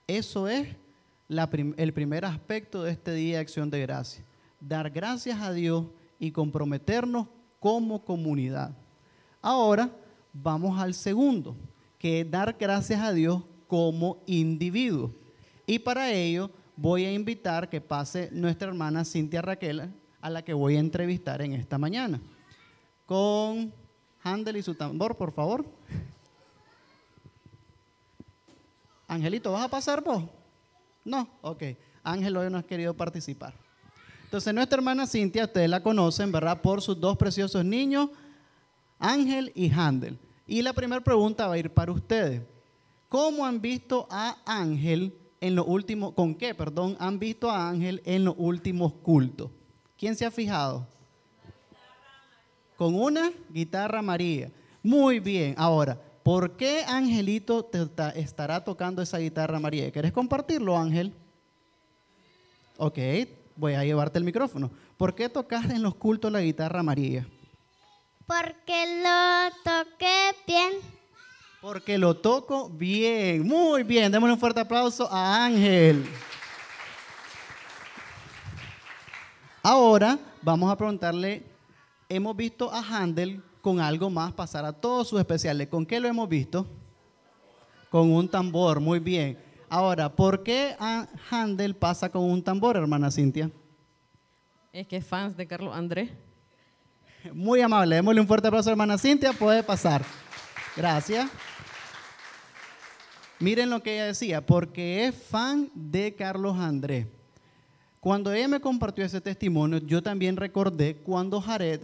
Eso 0.08 0.50
es 0.50 0.76
el 1.30 1.94
primer 1.94 2.26
aspecto 2.26 2.84
de 2.84 2.92
este 2.92 3.14
día 3.14 3.36
de 3.36 3.42
acción 3.42 3.70
de 3.70 3.80
gracia. 3.80 4.26
Dar 4.60 4.90
gracias 4.90 5.40
a 5.40 5.54
Dios 5.54 5.86
y 6.20 6.32
comprometernos 6.32 7.28
como 7.60 8.04
comunidad. 8.04 8.76
Ahora 9.42 9.90
vamos 10.34 10.78
al 10.80 10.94
segundo, 10.94 11.56
que 11.98 12.22
es 12.22 12.30
dar 12.30 12.58
gracias 12.60 13.02
a 13.02 13.14
Dios 13.14 13.44
como 13.68 14.22
individuo. 14.26 15.14
Y 15.66 15.80
para 15.80 16.12
ello 16.12 16.52
voy 16.76 17.06
a 17.06 17.14
invitar 17.14 17.70
que 17.70 17.80
pase 17.80 18.30
nuestra 18.32 18.68
hermana 18.68 19.06
Cintia 19.06 19.42
Raquel, 19.42 19.90
a 20.20 20.30
la 20.30 20.44
que 20.44 20.54
voy 20.54 20.76
a 20.76 20.80
entrevistar 20.80 21.42
en 21.42 21.54
esta 21.54 21.78
mañana. 21.78 22.20
Con 23.06 23.74
Handel 24.24 24.58
y 24.58 24.64
su 24.64 24.76
tambor, 24.76 25.16
por 25.16 25.32
favor. 25.32 25.66
Angelito, 29.12 29.52
¿vas 29.52 29.66
a 29.66 29.68
pasar 29.68 30.02
vos? 30.02 30.24
No, 31.04 31.28
ok. 31.42 31.64
Ángel 32.02 32.38
hoy 32.38 32.50
no 32.50 32.60
ha 32.60 32.64
querido 32.64 32.94
participar. 32.94 33.54
Entonces, 34.24 34.54
nuestra 34.54 34.78
hermana 34.78 35.06
Cintia, 35.06 35.44
ustedes 35.44 35.70
la 35.70 35.84
conocen, 35.84 36.32
¿verdad? 36.32 36.62
Por 36.62 36.82
sus 36.82 36.98
dos 36.98 37.18
preciosos 37.18 37.66
niños, 37.66 38.10
Ángel 39.00 39.52
y 39.54 39.70
Handel. 39.70 40.18
Y 40.48 40.62
la 40.62 40.72
primera 40.72 41.04
pregunta 41.04 41.46
va 41.48 41.56
a 41.56 41.58
ir 41.58 41.70
para 41.70 41.92
ustedes. 41.92 42.42
¿Cómo 43.10 43.46
han 43.46 43.60
visto 43.60 44.08
a 44.10 44.38
Ángel 44.46 45.14
en 45.42 45.56
los 45.56 45.68
últimos, 45.68 46.14
con 46.14 46.34
qué, 46.34 46.56
perdón, 46.56 46.96
han 46.98 47.20
visto 47.20 47.52
a 47.52 47.68
Ángel 47.68 48.02
en 48.06 48.24
los 48.24 48.36
últimos 48.38 48.94
cultos? 48.94 49.52
¿Quién 49.98 50.16
se 50.16 50.26
ha 50.26 50.32
fijado? 50.32 50.88
Con 52.78 52.96
una 52.96 53.30
guitarra 53.50 54.02
María. 54.02 54.50
Muy 54.82 55.20
bien. 55.20 55.54
Ahora, 55.58 56.00
¿por 56.24 56.58
qué 56.58 56.84
Angelito 56.88 57.66
te 57.66 57.88
estará 58.16 58.64
tocando 58.64 59.02
esa 59.02 59.18
guitarra 59.18 59.60
María? 59.60 59.92
¿Quieres 59.92 60.12
compartirlo, 60.12 60.78
Ángel? 60.78 61.14
Ok, 62.78 62.98
voy 63.56 63.74
a 63.74 63.84
llevarte 63.84 64.18
el 64.18 64.24
micrófono. 64.24 64.72
¿Por 64.98 65.16
qué 65.16 65.30
tocas 65.30 65.70
en 65.70 65.82
los 65.82 65.96
cultos 65.96 66.32
la 66.32 66.42
guitarra 66.42 66.84
María? 66.84 67.28
Porque 68.26 69.02
lo 69.04 69.50
toqué 69.64 70.36
bien 70.48 71.02
porque 71.62 72.00
lo 72.00 72.18
toco 72.18 72.70
bien. 72.70 73.46
Muy 73.46 73.84
bien. 73.84 74.12
Démosle 74.12 74.34
un 74.34 74.40
fuerte 74.40 74.60
aplauso 74.60 75.08
a 75.12 75.46
Ángel. 75.46 76.04
Ahora 79.64 80.18
vamos 80.42 80.72
a 80.72 80.76
preguntarle, 80.76 81.46
hemos 82.10 82.36
visto 82.36 82.74
a 82.74 82.80
Handel 82.80 83.44
con 83.62 83.80
algo 83.80 84.10
más 84.10 84.34
pasar 84.34 84.66
a 84.66 84.74
todos 84.74 85.08
sus 85.08 85.20
especiales. 85.20 85.68
¿Con 85.68 85.86
qué 85.86 86.00
lo 86.00 86.08
hemos 86.08 86.28
visto? 86.28 86.68
Con 87.90 88.12
un 88.12 88.28
tambor, 88.28 88.80
muy 88.80 89.00
bien. 89.00 89.38
Ahora, 89.70 90.14
¿por 90.14 90.44
qué 90.44 90.76
Handel 91.30 91.76
pasa 91.76 92.10
con 92.10 92.24
un 92.24 92.44
tambor, 92.44 92.76
hermana 92.76 93.12
Cintia? 93.12 93.50
Es 94.74 94.88
que 94.88 94.98
es 94.98 95.06
fans 95.06 95.38
de 95.38 95.48
Carlos 95.48 95.76
Andrés. 95.76 96.10
Muy 97.34 97.62
amable, 97.62 97.96
démosle 97.96 98.22
un 98.22 98.28
fuerte 98.28 98.48
aplauso 98.48 98.70
a 98.70 98.74
hermana 98.74 98.98
Cintia, 98.98 99.32
puede 99.32 99.64
pasar. 99.64 100.04
Gracias. 100.76 101.30
Miren 103.40 103.70
lo 103.70 103.82
que 103.82 103.96
ella 103.96 104.06
decía, 104.06 104.46
porque 104.46 105.06
es 105.06 105.16
fan 105.16 105.70
de 105.74 106.16
Carlos 106.16 106.58
Andrés. 106.58 107.08
Cuando 108.02 108.34
ella 108.34 108.48
me 108.48 108.60
compartió 108.60 109.06
ese 109.06 109.22
testimonio, 109.22 109.78
yo 109.78 110.02
también 110.02 110.36
recordé 110.36 110.96
cuando 110.96 111.40
Jared 111.40 111.82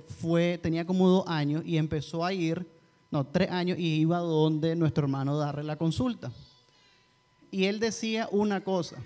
tenía 0.59 0.83
como 0.83 1.07
dos 1.07 1.23
años 1.27 1.61
y 1.63 1.77
empezó 1.77 2.25
a 2.25 2.33
ir, 2.33 2.67
no, 3.11 3.23
tres 3.27 3.51
años, 3.51 3.77
y 3.77 3.99
iba 3.99 4.17
donde 4.17 4.75
nuestro 4.75 5.03
hermano 5.03 5.37
darle 5.37 5.63
la 5.63 5.75
consulta. 5.75 6.31
Y 7.51 7.65
él 7.65 7.79
decía 7.79 8.27
una 8.31 8.63
cosa, 8.63 8.97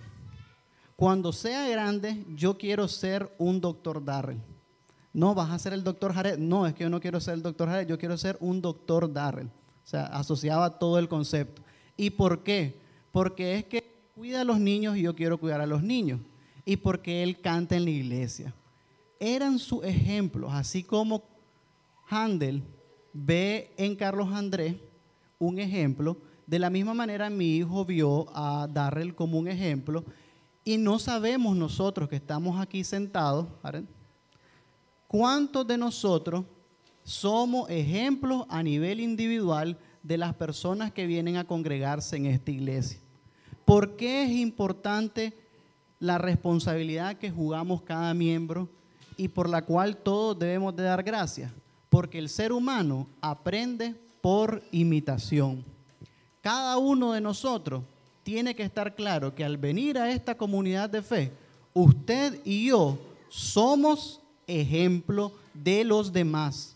cuando 0.96 1.34
sea 1.34 1.68
grande, 1.68 2.25
yo 2.34 2.58
quiero 2.58 2.88
ser 2.88 3.30
un 3.38 3.60
doctor 3.60 4.06
Darrell. 4.06 4.39
No, 5.12 5.36
vas 5.36 5.51
a 5.51 5.60
ser 5.60 5.74
el 5.74 5.84
doctor 5.84 6.13
Jared. 6.13 6.38
No, 6.38 6.65
es 6.65 6.74
que 6.74 6.86
yo 6.86 6.89
no 6.89 7.01
quiero 7.01 7.20
ser 7.20 7.34
el 7.34 7.41
doctor 7.41 7.68
Jared, 7.68 7.88
yo 7.89 8.00
quiero 8.00 8.18
ser 8.18 8.38
un 8.39 8.62
doctor 8.62 9.12
Darrell. 9.12 9.48
O 9.48 9.88
sea, 9.88 10.06
asociaba 10.06 10.80
todo 10.80 10.98
el 10.98 11.10
concepto. 11.10 11.62
¿Y 11.98 12.12
por 12.12 12.44
qué? 12.44 12.80
Porque 13.12 13.58
es 13.58 13.65
que 13.65 13.84
cuida 14.15 14.39
a 14.39 14.46
los 14.46 14.62
niños 14.62 14.96
y 14.96 15.01
yo 15.01 15.13
quiero 15.13 15.38
cuidar 15.38 15.60
a 15.60 15.65
los 15.65 15.84
niños 15.84 16.22
y 16.65 16.77
porque 16.77 17.24
él 17.24 17.39
canta 17.39 17.75
en 17.75 17.86
la 17.86 17.91
iglesia. 17.91 18.53
Eran 19.20 19.60
sus 19.60 19.84
ejemplos, 19.84 20.51
así 20.53 20.84
como 20.84 21.24
Handel 22.10 22.63
ve 23.13 23.72
en 23.77 23.96
Carlos 23.96 24.30
Andrés 24.32 24.75
un 25.39 25.60
ejemplo, 25.60 26.18
de 26.46 26.60
la 26.60 26.70
misma 26.70 26.94
manera 26.94 27.30
mi 27.30 27.58
hijo 27.58 27.86
vio 27.86 28.27
a 28.36 28.68
Darrell 28.72 29.15
como 29.15 29.39
un 29.39 29.48
ejemplo 29.48 30.03
y 30.63 30.77
no 30.77 31.00
sabemos 31.00 31.56
nosotros 31.56 32.08
que 32.08 32.18
estamos 32.18 32.60
aquí 32.60 32.84
sentados, 32.84 33.48
¿cuántos 35.08 35.65
de 35.65 35.77
nosotros 35.77 36.46
somos 37.03 37.70
ejemplos 37.70 38.46
a 38.50 38.62
nivel 38.62 39.00
individual 39.00 39.80
de 40.03 40.18
las 40.18 40.36
personas 40.36 40.91
que 40.91 41.08
vienen 41.08 41.38
a 41.38 41.48
congregarse 41.48 42.18
en 42.18 42.27
esta 42.27 42.51
iglesia? 42.51 43.00
¿Por 43.65 43.96
qué 43.96 44.24
es 44.24 44.32
importante 44.32 45.34
la 46.01 46.17
responsabilidad 46.17 47.15
que 47.17 47.31
jugamos 47.31 47.84
cada 47.84 48.13
miembro 48.13 48.67
y 49.15 49.29
por 49.29 49.48
la 49.48 49.62
cual 49.62 49.96
todos 49.96 50.38
debemos 50.38 50.75
de 50.75 50.84
dar 50.84 51.03
gracias, 51.03 51.51
porque 51.89 52.17
el 52.17 52.27
ser 52.27 52.51
humano 52.51 53.08
aprende 53.22 53.96
por 54.20 54.63
imitación. 54.72 55.63
Cada 56.41 56.77
uno 56.79 57.13
de 57.13 57.22
nosotros 57.22 57.84
tiene 58.24 58.55
que 58.55 58.63
estar 58.63 58.96
claro 58.96 59.36
que 59.36 59.46
al 59.46 59.58
venir 59.58 60.00
a 60.00 60.12
esta 60.12 60.36
comunidad 60.36 60.89
de 60.89 61.03
fe, 61.03 61.31
usted 61.74 62.39
y 62.43 62.65
yo 62.65 62.98
somos 63.29 64.20
ejemplo 64.48 65.31
de 65.53 65.84
los 65.84 66.12
demás. 66.12 66.75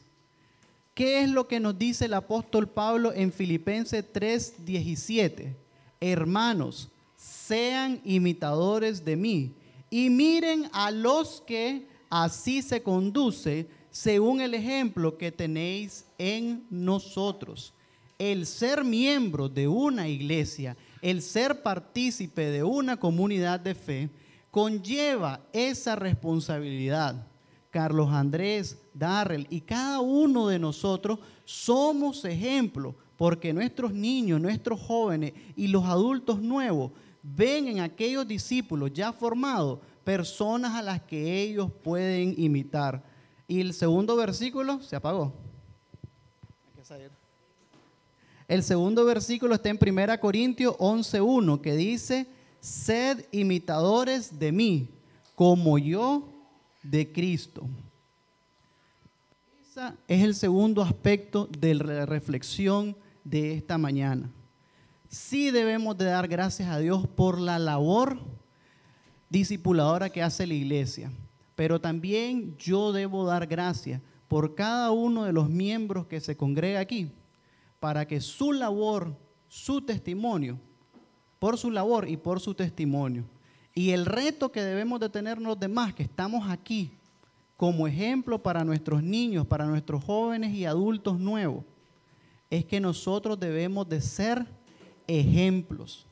¿Qué 0.94 1.24
es 1.24 1.30
lo 1.30 1.48
que 1.48 1.60
nos 1.60 1.78
dice 1.78 2.06
el 2.06 2.14
apóstol 2.14 2.70
Pablo 2.70 3.12
en 3.12 3.32
Filipenses 3.32 4.06
3:17? 4.14 5.56
Hermanos, 6.00 6.90
sean 7.16 8.02
imitadores 8.04 9.04
de 9.04 9.16
mí 9.16 9.54
y 9.90 10.10
miren 10.10 10.70
a 10.74 10.92
los 10.92 11.42
que 11.42 11.88
así 12.10 12.62
se 12.62 12.82
conduce 12.82 13.68
según 13.92 14.42
el 14.42 14.54
ejemplo 14.54 15.18
que 15.18 15.32
tenéis 15.32 16.06
en 16.18 16.66
nosotros. 16.70 17.74
El 18.18 18.46
ser 18.46 18.84
miembro 18.84 19.48
de 19.50 19.68
una 19.68 20.08
iglesia, 20.08 20.76
el 21.02 21.22
ser 21.22 21.62
partícipe 21.62 22.46
de 22.46 22.64
una 22.64 22.98
comunidad 22.98 23.60
de 23.60 23.76
fe, 23.76 24.10
conlleva 24.52 25.42
esa 25.54 25.96
responsabilidad. 25.96 27.28
Carlos 27.72 28.10
Andrés, 28.10 28.78
Darrell 28.94 29.48
y 29.50 29.62
cada 29.62 30.00
uno 30.00 30.48
de 30.48 30.60
nosotros 30.60 31.20
somos 31.44 32.24
ejemplo 32.26 32.96
porque 33.18 33.54
nuestros 33.54 33.94
niños, 33.94 34.42
nuestros 34.42 34.80
jóvenes 34.80 35.34
y 35.56 35.68
los 35.68 35.86
adultos 35.86 36.42
nuevos 36.42 36.92
ven 37.34 37.68
en 37.68 37.80
aquellos 37.80 38.28
discípulos 38.28 38.92
ya 38.94 39.12
formados 39.12 39.80
personas 40.04 40.76
a 40.76 40.84
las 40.84 41.02
que 41.02 41.42
ellos 41.42 41.72
pueden 41.84 42.36
imitar. 42.38 43.04
Y 43.48 43.62
el 43.62 43.74
segundo 43.74 44.16
versículo 44.16 44.82
se 44.82 44.96
apagó. 44.96 45.34
El 48.48 48.62
segundo 48.62 49.06
versículo 49.06 49.56
está 49.56 49.70
en 49.70 49.80
1 49.82 50.20
Corintios 50.20 50.76
11.1 50.78 51.62
que 51.62 51.76
dice, 51.76 52.28
sed 52.60 53.26
imitadores 53.32 54.38
de 54.38 54.52
mí, 54.52 54.90
como 55.34 55.80
yo 55.80 56.30
de 56.84 57.12
Cristo. 57.12 57.68
Ese 59.72 59.94
es 60.08 60.24
el 60.24 60.36
segundo 60.36 60.84
aspecto 60.84 61.50
de 61.58 61.74
la 61.74 62.06
reflexión 62.06 62.96
de 63.24 63.56
esta 63.56 63.80
mañana 63.80 64.30
sí 65.16 65.50
debemos 65.50 65.98
de 65.98 66.06
dar 66.06 66.28
gracias 66.28 66.70
a 66.70 66.78
Dios 66.78 67.08
por 67.08 67.40
la 67.40 67.58
labor 67.58 68.20
discipuladora 69.30 70.10
que 70.10 70.22
hace 70.22 70.46
la 70.46 70.54
iglesia. 70.54 71.10
Pero 71.56 71.80
también 71.80 72.58
yo 72.58 72.92
debo 72.92 73.26
dar 73.26 73.48
gracias 73.48 74.02
por 74.28 74.56
cada 74.56 74.92
uno 74.92 75.24
de 75.24 75.32
los 75.32 75.50
miembros 75.50 76.06
que 76.08 76.20
se 76.20 76.36
congrega 76.36 76.82
aquí, 76.82 77.12
para 77.80 78.06
que 78.06 78.20
su 78.20 78.52
labor, 78.52 79.16
su 79.48 79.82
testimonio, 79.82 80.60
por 81.40 81.58
su 81.58 81.72
labor 81.72 82.10
y 82.10 82.18
por 82.18 82.42
su 82.42 82.54
testimonio, 82.54 83.24
y 83.74 83.92
el 83.92 84.06
reto 84.06 84.52
que 84.52 84.64
debemos 84.64 85.00
de 85.00 85.10
tener 85.10 85.40
los 85.42 85.60
demás 85.60 85.94
que 85.94 86.04
estamos 86.04 86.50
aquí 86.50 86.92
como 87.56 87.88
ejemplo 87.88 88.42
para 88.42 88.66
nuestros 88.66 89.02
niños, 89.02 89.48
para 89.48 89.66
nuestros 89.66 90.04
jóvenes 90.04 90.54
y 90.54 90.66
adultos 90.66 91.20
nuevos, 91.20 91.64
es 92.50 92.66
que 92.66 92.82
nosotros 92.82 93.40
debemos 93.40 93.88
de 93.88 94.02
ser 94.02 94.46
ejemplos. 95.08 96.06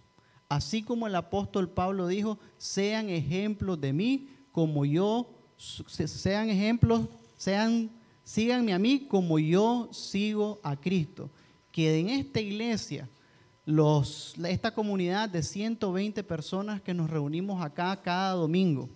Así 0.50 0.84
como 0.84 1.08
el 1.08 1.16
apóstol 1.16 1.70
Pablo 1.70 2.08
dijo, 2.08 2.38
sean 2.58 3.10
ejemplos 3.10 3.80
de 3.82 3.94
mí 3.94 4.30
como 4.52 4.86
yo, 4.86 5.28
sean 5.58 6.50
ejemplos, 6.50 7.08
sean, 7.38 7.90
síganme 8.24 8.74
a 8.74 8.80
mí 8.80 9.08
como 9.10 9.40
yo 9.40 9.90
sigo 9.92 10.60
a 10.64 10.76
Cristo. 10.76 11.30
Que 11.72 12.00
en 12.00 12.10
esta 12.10 12.40
iglesia, 12.40 13.10
los, 13.66 14.36
esta 14.46 14.74
comunidad 14.74 15.28
de 15.28 15.42
120 15.42 16.24
personas 16.24 16.82
que 16.82 16.94
nos 16.94 17.10
reunimos 17.10 17.64
acá 17.64 18.00
cada 18.00 18.34
domingo, 18.34 18.90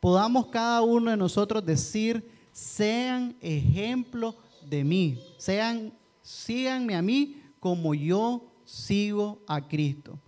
podamos 0.00 0.46
cada 0.46 0.82
uno 0.82 1.12
de 1.12 1.16
nosotros 1.16 1.64
decir, 1.64 2.28
sean 2.50 3.36
ejemplos 3.40 4.34
de 4.66 4.82
mí, 4.82 5.20
sean, 5.36 5.92
síganme 6.22 6.96
a 6.96 7.02
mí 7.02 7.40
como 7.60 7.94
yo 7.94 8.47
sigo 8.68 9.40
a 9.46 9.66
Cristo. 9.66 10.18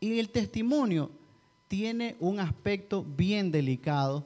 Y 0.00 0.18
el 0.18 0.30
testimonio 0.30 1.10
tiene 1.68 2.16
un 2.18 2.40
aspecto 2.40 3.04
bien 3.04 3.52
delicado 3.52 4.24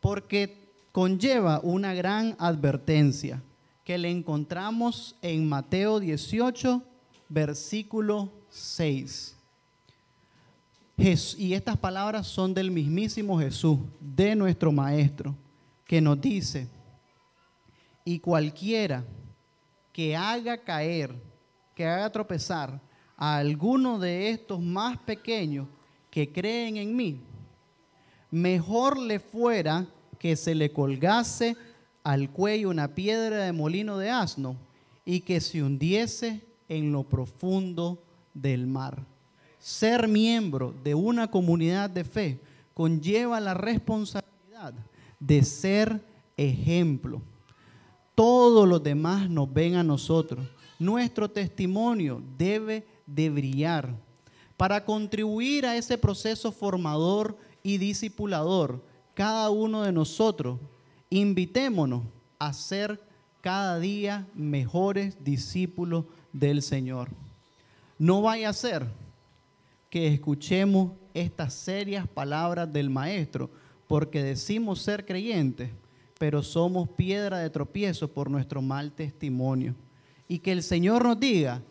porque 0.00 0.56
conlleva 0.92 1.60
una 1.64 1.94
gran 1.94 2.36
advertencia 2.38 3.42
que 3.84 3.98
le 3.98 4.08
encontramos 4.08 5.16
en 5.20 5.48
Mateo 5.48 5.98
18, 5.98 6.80
versículo 7.28 8.30
6. 8.50 9.36
Y 11.38 11.54
estas 11.54 11.76
palabras 11.76 12.28
son 12.28 12.54
del 12.54 12.70
mismísimo 12.70 13.38
Jesús, 13.40 13.80
de 14.00 14.36
nuestro 14.36 14.70
Maestro, 14.70 15.34
que 15.86 16.00
nos 16.00 16.20
dice, 16.20 16.68
y 18.04 18.20
cualquiera 18.20 19.04
que 19.92 20.14
haga 20.14 20.56
caer 20.58 21.14
que 21.74 21.86
haga 21.86 22.10
tropezar 22.10 22.80
a 23.16 23.36
alguno 23.36 23.98
de 23.98 24.30
estos 24.30 24.60
más 24.60 24.98
pequeños 24.98 25.66
que 26.10 26.32
creen 26.32 26.76
en 26.76 26.94
mí, 26.94 27.20
mejor 28.30 28.98
le 28.98 29.18
fuera 29.18 29.86
que 30.18 30.36
se 30.36 30.54
le 30.54 30.72
colgase 30.72 31.56
al 32.02 32.30
cuello 32.30 32.70
una 32.70 32.94
piedra 32.94 33.44
de 33.44 33.52
molino 33.52 33.98
de 33.98 34.10
asno 34.10 34.56
y 35.04 35.20
que 35.20 35.40
se 35.40 35.62
hundiese 35.62 36.40
en 36.68 36.92
lo 36.92 37.02
profundo 37.02 38.02
del 38.32 38.66
mar. 38.66 39.04
Ser 39.58 40.08
miembro 40.08 40.74
de 40.82 40.94
una 40.94 41.30
comunidad 41.30 41.90
de 41.90 42.04
fe 42.04 42.40
conlleva 42.74 43.40
la 43.40 43.54
responsabilidad 43.54 44.74
de 45.18 45.42
ser 45.42 46.04
ejemplo. 46.36 47.22
Todos 48.14 48.68
los 48.68 48.82
demás 48.82 49.28
nos 49.28 49.52
ven 49.52 49.76
a 49.76 49.82
nosotros 49.82 50.46
nuestro 50.78 51.30
testimonio 51.30 52.22
debe 52.36 52.86
de 53.06 53.30
brillar 53.30 53.94
para 54.56 54.84
contribuir 54.84 55.66
a 55.66 55.76
ese 55.76 55.98
proceso 55.98 56.52
formador 56.52 57.36
y 57.62 57.78
discipulador. 57.78 58.82
Cada 59.14 59.50
uno 59.50 59.82
de 59.82 59.92
nosotros 59.92 60.58
invitémonos 61.10 62.02
a 62.38 62.52
ser 62.52 63.00
cada 63.40 63.78
día 63.78 64.26
mejores 64.34 65.22
discípulos 65.22 66.06
del 66.32 66.62
Señor. 66.62 67.10
No 67.98 68.22
vaya 68.22 68.48
a 68.48 68.54
ser 68.54 68.86
que 69.90 70.08
escuchemos 70.08 70.92
estas 71.12 71.54
serias 71.54 72.08
palabras 72.08 72.72
del 72.72 72.90
Maestro, 72.90 73.50
porque 73.86 74.22
decimos 74.22 74.80
ser 74.80 75.06
creyentes, 75.06 75.70
pero 76.18 76.42
somos 76.42 76.88
piedra 76.88 77.38
de 77.38 77.50
tropiezo 77.50 78.08
por 78.08 78.30
nuestro 78.30 78.60
mal 78.60 78.92
testimonio 78.92 79.74
y 80.28 80.38
que 80.38 80.52
el 80.52 80.62
Señor 80.62 81.04
nos 81.04 81.20
diga, 81.20 81.62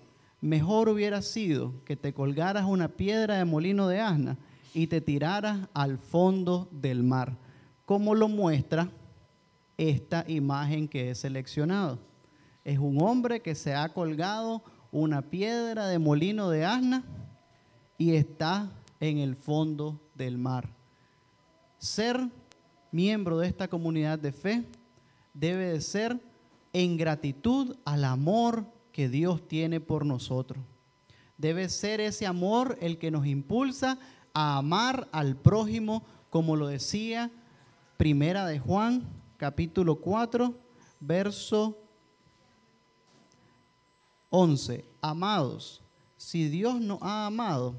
mejor 0.42 0.89
hubiera 0.89 1.22
sido 1.22 1.74
que 1.86 1.96
te 1.96 2.13
colgaras 2.13 2.66
una 2.66 2.89
piedra 2.89 3.38
de 3.38 3.46
molino 3.46 3.88
de 3.88 4.00
asna 4.00 4.38
y 4.74 4.88
te 4.88 5.02
tiraras 5.02 5.68
al 5.74 5.98
fondo 5.98 6.68
del 6.72 7.04
mar, 7.04 7.38
como 7.86 8.16
lo 8.16 8.28
muestra 8.28 8.89
esta 9.78 10.26
imagen 10.28 10.88
que 10.88 11.10
he 11.10 11.16
seleccionado. 11.16 12.00
Es 12.63 12.80
un 12.80 13.02
hombre 13.02 13.42
que 13.42 13.56
se 13.56 13.76
ha 13.76 13.89
colgado 13.89 14.63
una 14.92 15.22
piedra 15.22 15.88
de 15.88 16.00
molino 16.00 16.50
de 16.50 16.66
asna 16.66 17.04
y 17.98 18.16
está 18.16 18.72
en 19.00 19.18
el 19.18 19.36
fondo 19.36 20.00
del 20.16 20.38
mar. 20.38 20.70
Ser 21.78 22.30
miembro 22.92 23.39
de 23.39 23.48
esta 23.48 23.68
comunidad 23.68 24.20
de 24.20 24.32
fe 24.32 24.66
debe 25.34 25.72
de 25.72 25.82
ser 25.82 26.20
en 26.74 26.98
gratitud 26.98 27.78
al 27.86 28.04
amor 28.04 28.66
que 28.92 29.08
Dios 29.08 29.48
tiene 29.48 29.80
por 29.80 30.06
nosotros. 30.06 30.64
Debe 31.38 31.70
ser 31.70 32.02
ese 32.02 32.26
amor 32.26 32.78
el 32.82 32.98
que 32.98 33.12
nos 33.12 33.26
impulsa 33.26 34.00
a 34.34 34.58
amar 34.58 35.08
al 35.12 35.36
prójimo, 35.36 36.04
como 36.30 36.56
lo 36.56 36.68
decía 36.68 37.32
Primera 37.98 38.46
de 38.48 38.60
Juan, 38.60 39.04
capítulo 39.38 39.98
4, 39.98 40.54
verso 41.00 41.78
11. 44.30 44.84
Amados, 45.02 45.82
si 46.18 46.50
Dios 46.50 46.82
nos 46.82 47.02
ha 47.02 47.28
amado, 47.28 47.76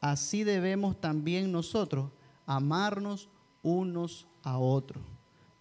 así 0.00 0.42
debemos 0.42 1.00
también 1.00 1.52
nosotros 1.52 2.10
amarnos 2.46 3.28
unos 3.62 4.26
a 4.42 4.58
otros. 4.58 5.02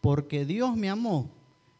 Porque 0.02 0.46
Dios 0.46 0.76
me 0.76 0.90
amó, 0.90 1.30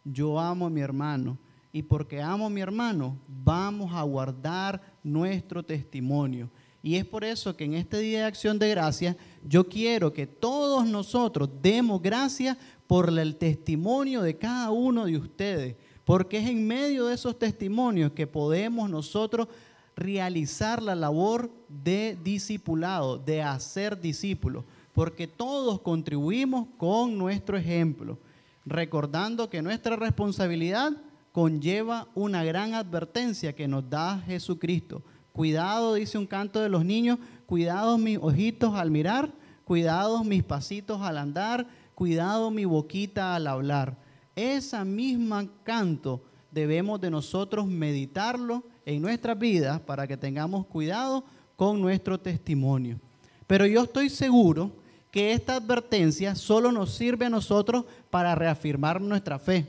yo 0.04 0.40
amo 0.40 0.66
a 0.66 0.70
mi 0.70 0.82
hermano. 0.82 1.38
Y 1.74 1.84
porque 1.84 2.22
amo 2.22 2.48
a 2.48 2.50
mi 2.50 2.60
hermano, 2.60 3.18
vamos 3.28 3.94
a 3.94 4.02
guardar 4.04 4.82
nuestro 5.04 5.64
testimonio. 5.64 6.50
Y 6.84 6.96
es 6.96 7.06
por 7.06 7.24
eso 7.24 7.56
que 7.56 7.64
en 7.64 7.76
este 7.76 8.00
día 8.00 8.20
de 8.20 8.26
acción 8.26 8.60
de 8.60 8.70
gracia, 8.70 9.16
yo 9.48 9.70
quiero 9.70 10.12
que 10.12 10.28
todos 10.28 10.86
nosotros 10.86 11.50
demos 11.62 12.02
gracias 12.02 12.58
por 12.88 13.08
el 13.18 13.38
testimonio 13.38 14.22
de 14.22 14.38
cada 14.38 14.72
uno 14.72 15.06
de 15.06 15.16
ustedes. 15.16 15.76
Porque 16.04 16.40
es 16.40 16.50
en 16.50 16.68
medio 16.68 17.06
de 17.06 17.14
esos 17.14 17.40
testimonios 17.40 18.12
que 18.12 18.28
podemos 18.28 18.90
nosotros 18.90 19.48
realizar 19.96 20.82
la 20.82 20.96
labor 20.96 21.50
de 21.70 22.18
discipulado, 22.22 23.18
de 23.18 23.42
hacer 23.42 24.00
discípulos 24.02 24.66
porque 24.94 25.28
todos 25.28 25.82
contribuimos 25.82 26.68
con 26.78 27.18
nuestro 27.18 27.58
ejemplo, 27.58 28.18
recordando 28.66 29.50
que 29.50 29.62
nuestra 29.62 29.96
responsabilidad 29.96 30.92
conlleva 31.32 32.08
una 32.14 32.44
gran 32.44 32.74
advertencia 32.74 33.54
que 33.54 33.68
nos 33.68 33.90
da 33.90 34.20
Jesucristo. 34.26 35.02
Cuidado, 35.34 35.94
dice 35.94 36.18
un 36.18 36.28
canto 36.28 36.60
de 36.60 36.70
los 36.70 36.84
niños, 36.84 37.20
cuidado 37.46 37.98
mis 37.98 38.18
ojitos 38.18 38.76
al 38.76 38.92
mirar, 38.92 39.32
cuidado 39.64 40.24
mis 40.24 40.44
pasitos 40.44 41.02
al 41.02 41.18
andar, 41.18 41.68
cuidado 41.96 42.52
mi 42.52 42.66
boquita 42.66 43.36
al 43.36 43.48
hablar. 43.48 43.98
Esa 44.36 44.84
misma 44.84 45.48
canto 45.64 46.22
debemos 46.52 47.00
de 47.00 47.10
nosotros 47.10 47.66
meditarlo 47.66 48.64
en 48.86 49.02
nuestras 49.02 49.40
vidas 49.40 49.80
para 49.80 50.08
que 50.08 50.18
tengamos 50.18 50.66
cuidado 50.66 51.24
con 51.56 51.80
nuestro 51.80 52.20
testimonio. 52.20 53.00
Pero 53.48 53.66
yo 53.66 53.84
estoy 53.84 54.10
seguro 54.10 54.72
que 55.12 55.34
esta 55.34 55.58
advertencia 55.58 56.36
solo 56.36 56.72
nos 56.72 56.94
sirve 56.94 57.26
a 57.26 57.30
nosotros 57.30 57.86
para 58.10 58.34
reafirmar 58.34 59.02
nuestra 59.02 59.38
fe. 59.38 59.68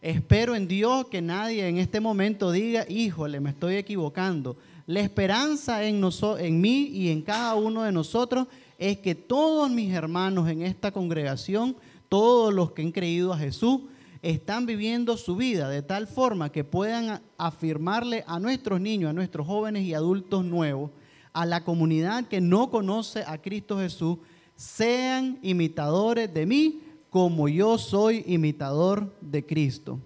Espero 0.00 0.54
en 0.54 0.68
Dios 0.68 1.06
que 1.08 1.20
nadie 1.20 1.66
en 1.66 1.78
este 1.78 1.98
momento 1.98 2.52
diga, 2.52 2.84
híjole, 2.88 3.40
me 3.40 3.50
estoy 3.50 3.76
equivocando. 3.76 4.56
La 4.86 5.00
esperanza 5.00 5.82
en, 5.84 6.02
en 6.38 6.60
mí 6.60 6.88
y 6.92 7.10
en 7.10 7.22
cada 7.22 7.54
uno 7.54 7.82
de 7.82 7.92
nosotros 7.92 8.46
es 8.78 8.98
que 8.98 9.14
todos 9.14 9.70
mis 9.70 9.92
hermanos 9.92 10.48
en 10.48 10.62
esta 10.62 10.92
congregación, 10.92 11.74
todos 12.08 12.52
los 12.52 12.72
que 12.72 12.82
han 12.82 12.92
creído 12.92 13.32
a 13.32 13.38
Jesús, 13.38 13.80
están 14.20 14.66
viviendo 14.66 15.16
su 15.16 15.36
vida 15.36 15.68
de 15.68 15.82
tal 15.82 16.06
forma 16.06 16.52
que 16.52 16.64
puedan 16.64 17.20
afirmarle 17.36 18.24
a 18.26 18.38
nuestros 18.38 18.80
niños, 18.80 19.10
a 19.10 19.14
nuestros 19.14 19.46
jóvenes 19.46 19.82
y 19.82 19.94
adultos 19.94 20.44
nuevos, 20.44 20.92
a 21.32 21.46
la 21.46 21.64
comunidad 21.64 22.26
que 22.26 22.40
no 22.40 22.70
conoce 22.70 23.24
a 23.26 23.38
Cristo 23.38 23.78
Jesús, 23.78 24.18
sean 24.56 25.38
imitadores 25.42 26.32
de 26.32 26.46
mí 26.46 26.82
como 27.10 27.48
yo 27.48 27.78
soy 27.78 28.24
imitador 28.26 29.12
de 29.20 29.44
Cristo. 29.44 29.98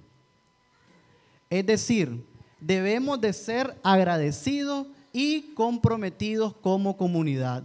Es 1.48 1.64
decir, 1.64 2.24
debemos 2.60 3.20
de 3.20 3.32
ser 3.32 3.78
agradecidos 3.82 4.86
y 5.12 5.54
comprometidos 5.54 6.54
como 6.56 6.96
comunidad. 6.96 7.62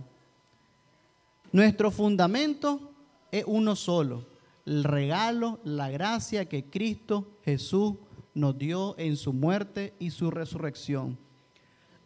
Nuestro 1.51 1.91
fundamento 1.91 2.91
es 3.31 3.43
uno 3.45 3.75
solo, 3.75 4.25
el 4.65 4.83
regalo, 4.83 5.59
la 5.63 5.89
gracia 5.89 6.45
que 6.45 6.65
Cristo 6.65 7.27
Jesús 7.43 7.95
nos 8.33 8.57
dio 8.57 8.95
en 8.97 9.17
su 9.17 9.33
muerte 9.33 9.93
y 9.99 10.09
su 10.11 10.31
resurrección. 10.31 11.17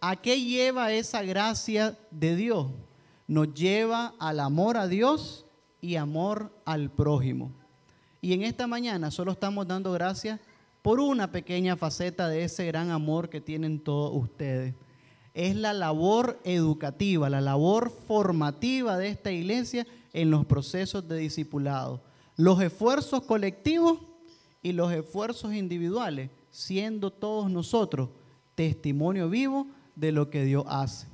¿A 0.01 0.15
qué 0.15 0.41
lleva 0.41 0.91
esa 0.91 1.21
gracia 1.23 1.97
de 2.11 2.35
Dios? 2.35 2.67
Nos 3.27 3.53
lleva 3.53 4.13
al 4.19 4.39
amor 4.39 4.77
a 4.77 4.87
Dios 4.87 5.45
y 5.81 5.95
amor 5.97 6.51
al 6.65 6.89
prójimo. 6.89 7.51
Y 8.21 8.33
en 8.33 8.43
esta 8.43 8.67
mañana 8.67 9.11
solo 9.11 9.33
estamos 9.33 9.67
dando 9.67 9.91
gracias 9.91 10.39
por 10.81 10.99
una 10.99 11.31
pequeña 11.31 11.75
faceta 11.75 12.29
de 12.29 12.43
ese 12.43 12.65
gran 12.65 12.89
amor 12.91 13.29
que 13.29 13.41
tienen 13.41 13.79
todos 13.79 14.11
ustedes. 14.13 14.73
Es 15.33 15.55
la 15.55 15.73
labor 15.73 16.39
educativa, 16.45 17.29
la 17.29 17.41
labor 17.41 17.91
formativa 17.91 18.97
de 18.97 19.09
esta 19.09 19.31
iglesia 19.31 19.85
en 20.13 20.31
los 20.31 20.45
procesos 20.45 21.07
de 21.07 21.17
discipulado. 21.17 22.01
Los 22.37 22.61
esfuerzos 22.61 23.23
colectivos 23.23 23.99
y 24.63 24.71
los 24.71 24.91
esfuerzos 24.91 25.53
individuales, 25.53 26.31
siendo 26.49 27.11
todos 27.11 27.51
nosotros 27.51 28.09
testimonio 28.55 29.29
vivo 29.29 29.67
de 29.95 30.11
lo 30.11 30.29
que 30.29 30.43
Dios 30.43 30.63
hace. 30.67 31.07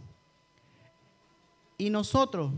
Y 1.78 1.90
nosotros 1.90 2.52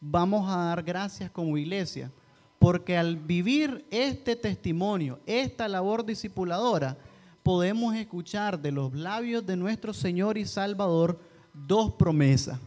vamos 0.00 0.50
a 0.50 0.56
dar 0.56 0.82
gracias 0.82 1.30
como 1.30 1.56
iglesia, 1.56 2.10
porque 2.58 2.96
al 2.96 3.16
vivir 3.16 3.84
este 3.90 4.36
testimonio, 4.36 5.20
esta 5.26 5.68
labor 5.68 6.04
discipuladora, 6.04 6.96
podemos 7.42 7.94
escuchar 7.94 8.60
de 8.60 8.72
los 8.72 8.92
labios 8.94 9.44
de 9.46 9.56
nuestro 9.56 9.92
Señor 9.92 10.38
y 10.38 10.46
Salvador 10.46 11.20
dos 11.52 11.92
promesas. 11.94 12.58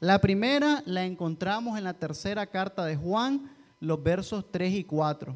La 0.00 0.20
primera 0.20 0.82
la 0.84 1.04
encontramos 1.04 1.78
en 1.78 1.84
la 1.84 1.94
tercera 1.94 2.46
carta 2.46 2.84
de 2.84 2.96
Juan, 2.96 3.50
los 3.80 4.02
versos 4.02 4.44
3 4.50 4.74
y 4.74 4.84
4, 4.84 5.34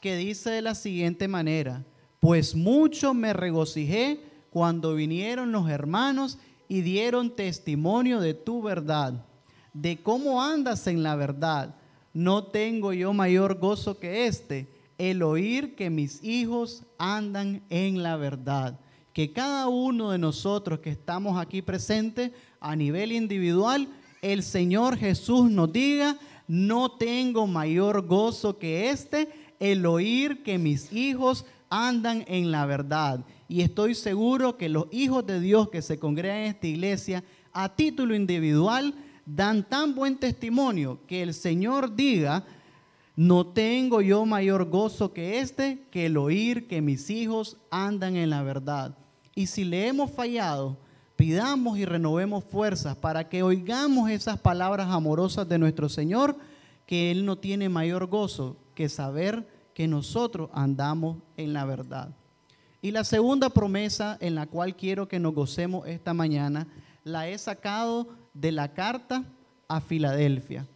que 0.00 0.16
dice 0.16 0.50
de 0.50 0.62
la 0.62 0.74
siguiente 0.74 1.28
manera, 1.28 1.84
pues 2.20 2.54
mucho 2.54 3.14
me 3.14 3.32
regocijé 3.32 4.20
cuando 4.50 4.94
vinieron 4.94 5.52
los 5.52 5.68
hermanos 5.68 6.38
y 6.68 6.80
dieron 6.80 7.34
testimonio 7.34 8.20
de 8.20 8.34
tu 8.34 8.62
verdad 8.62 9.24
de 9.80 9.98
cómo 10.02 10.42
andas 10.42 10.86
en 10.86 11.02
la 11.02 11.16
verdad. 11.16 11.74
No 12.14 12.44
tengo 12.44 12.92
yo 12.92 13.12
mayor 13.12 13.58
gozo 13.58 13.98
que 13.98 14.26
este, 14.26 14.68
el 14.96 15.22
oír 15.22 15.74
que 15.74 15.90
mis 15.90 16.24
hijos 16.24 16.82
andan 16.98 17.62
en 17.68 18.02
la 18.02 18.16
verdad. 18.16 18.80
Que 19.12 19.32
cada 19.32 19.68
uno 19.68 20.10
de 20.10 20.18
nosotros 20.18 20.80
que 20.80 20.90
estamos 20.90 21.38
aquí 21.38 21.60
presentes 21.60 22.32
a 22.58 22.74
nivel 22.74 23.12
individual, 23.12 23.88
el 24.22 24.42
Señor 24.42 24.96
Jesús 24.96 25.50
nos 25.50 25.72
diga, 25.72 26.18
no 26.48 26.92
tengo 26.92 27.46
mayor 27.46 28.06
gozo 28.06 28.58
que 28.58 28.88
este, 28.88 29.28
el 29.60 29.84
oír 29.84 30.42
que 30.42 30.58
mis 30.58 30.92
hijos 30.92 31.44
andan 31.68 32.24
en 32.28 32.50
la 32.50 32.64
verdad. 32.64 33.24
Y 33.46 33.60
estoy 33.60 33.94
seguro 33.94 34.56
que 34.56 34.70
los 34.70 34.86
hijos 34.90 35.26
de 35.26 35.38
Dios 35.38 35.68
que 35.68 35.82
se 35.82 35.98
congregan 35.98 36.38
en 36.38 36.46
esta 36.46 36.66
iglesia, 36.66 37.24
a 37.52 37.74
título 37.74 38.14
individual, 38.14 38.94
dan 39.26 39.64
tan 39.68 39.94
buen 39.94 40.16
testimonio 40.16 41.00
que 41.06 41.22
el 41.22 41.34
Señor 41.34 41.94
diga, 41.94 42.44
no 43.16 43.46
tengo 43.46 44.00
yo 44.00 44.24
mayor 44.24 44.70
gozo 44.70 45.12
que 45.12 45.40
este, 45.40 45.86
que 45.90 46.06
el 46.06 46.16
oír 46.16 46.68
que 46.68 46.80
mis 46.80 47.10
hijos 47.10 47.56
andan 47.70 48.16
en 48.16 48.30
la 48.30 48.42
verdad. 48.42 48.96
Y 49.34 49.48
si 49.48 49.64
le 49.64 49.88
hemos 49.88 50.12
fallado, 50.12 50.78
pidamos 51.16 51.78
y 51.78 51.84
renovemos 51.84 52.44
fuerzas 52.44 52.96
para 52.96 53.28
que 53.28 53.42
oigamos 53.42 54.10
esas 54.10 54.38
palabras 54.38 54.88
amorosas 54.90 55.48
de 55.48 55.58
nuestro 55.58 55.88
Señor, 55.88 56.36
que 56.86 57.10
Él 57.10 57.26
no 57.26 57.36
tiene 57.36 57.68
mayor 57.68 58.06
gozo 58.06 58.56
que 58.74 58.88
saber 58.88 59.48
que 59.74 59.88
nosotros 59.88 60.50
andamos 60.52 61.18
en 61.36 61.52
la 61.52 61.64
verdad. 61.64 62.14
Y 62.80 62.92
la 62.92 63.02
segunda 63.02 63.50
promesa 63.50 64.16
en 64.20 64.34
la 64.34 64.46
cual 64.46 64.76
quiero 64.76 65.08
que 65.08 65.18
nos 65.18 65.34
gocemos 65.34 65.88
esta 65.88 66.14
mañana, 66.14 66.68
la 67.02 67.28
he 67.28 67.36
sacado 67.36 68.08
de 68.40 68.52
la 68.52 68.72
carta 68.74 69.24
a 69.68 69.80
Filadelfia, 69.80 70.66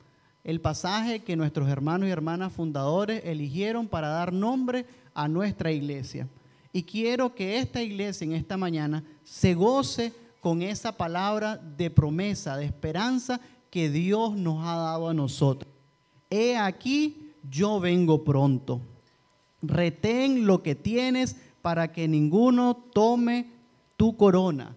el 0.43 0.61
pasaje 0.61 1.21
que 1.21 1.37
nuestros 1.37 1.69
hermanos 1.69 2.09
y 2.09 2.13
hermanas 2.13 2.53
fundadores 2.53 3.23
eligieron 3.25 3.87
para 3.87 4.09
dar 4.09 4.33
nombre 4.33 4.87
a 5.15 5.29
nuestra 5.29 5.71
iglesia. 5.71 6.29
Y 6.73 6.85
quiero 6.85 7.35
que 7.35 7.59
esta 7.59 7.83
iglesia 7.83 8.25
en 8.25 8.33
esta 8.33 8.57
mañana 8.57 9.05
se 9.25 9.55
goce 9.55 10.13
con 10.41 10.63
esa 10.63 10.97
palabra 10.97 11.57
de 11.57 11.91
promesa, 11.91 12.57
de 12.57 12.65
esperanza 12.65 13.41
que 13.71 13.91
Dios 13.91 14.37
nos 14.37 14.65
ha 14.67 14.77
dado 14.77 15.09
a 15.09 15.15
nosotros. 15.15 15.71
He 16.31 16.57
aquí, 16.57 17.33
yo 17.51 17.81
vengo 17.81 18.25
pronto. 18.25 18.81
Retén 19.63 20.47
lo 20.47 20.63
que 20.63 20.75
tienes 20.75 21.37
para 21.61 21.93
que 21.93 22.09
ninguno 22.09 22.75
tome 22.75 23.51
tu 23.97 24.17
corona. 24.17 24.75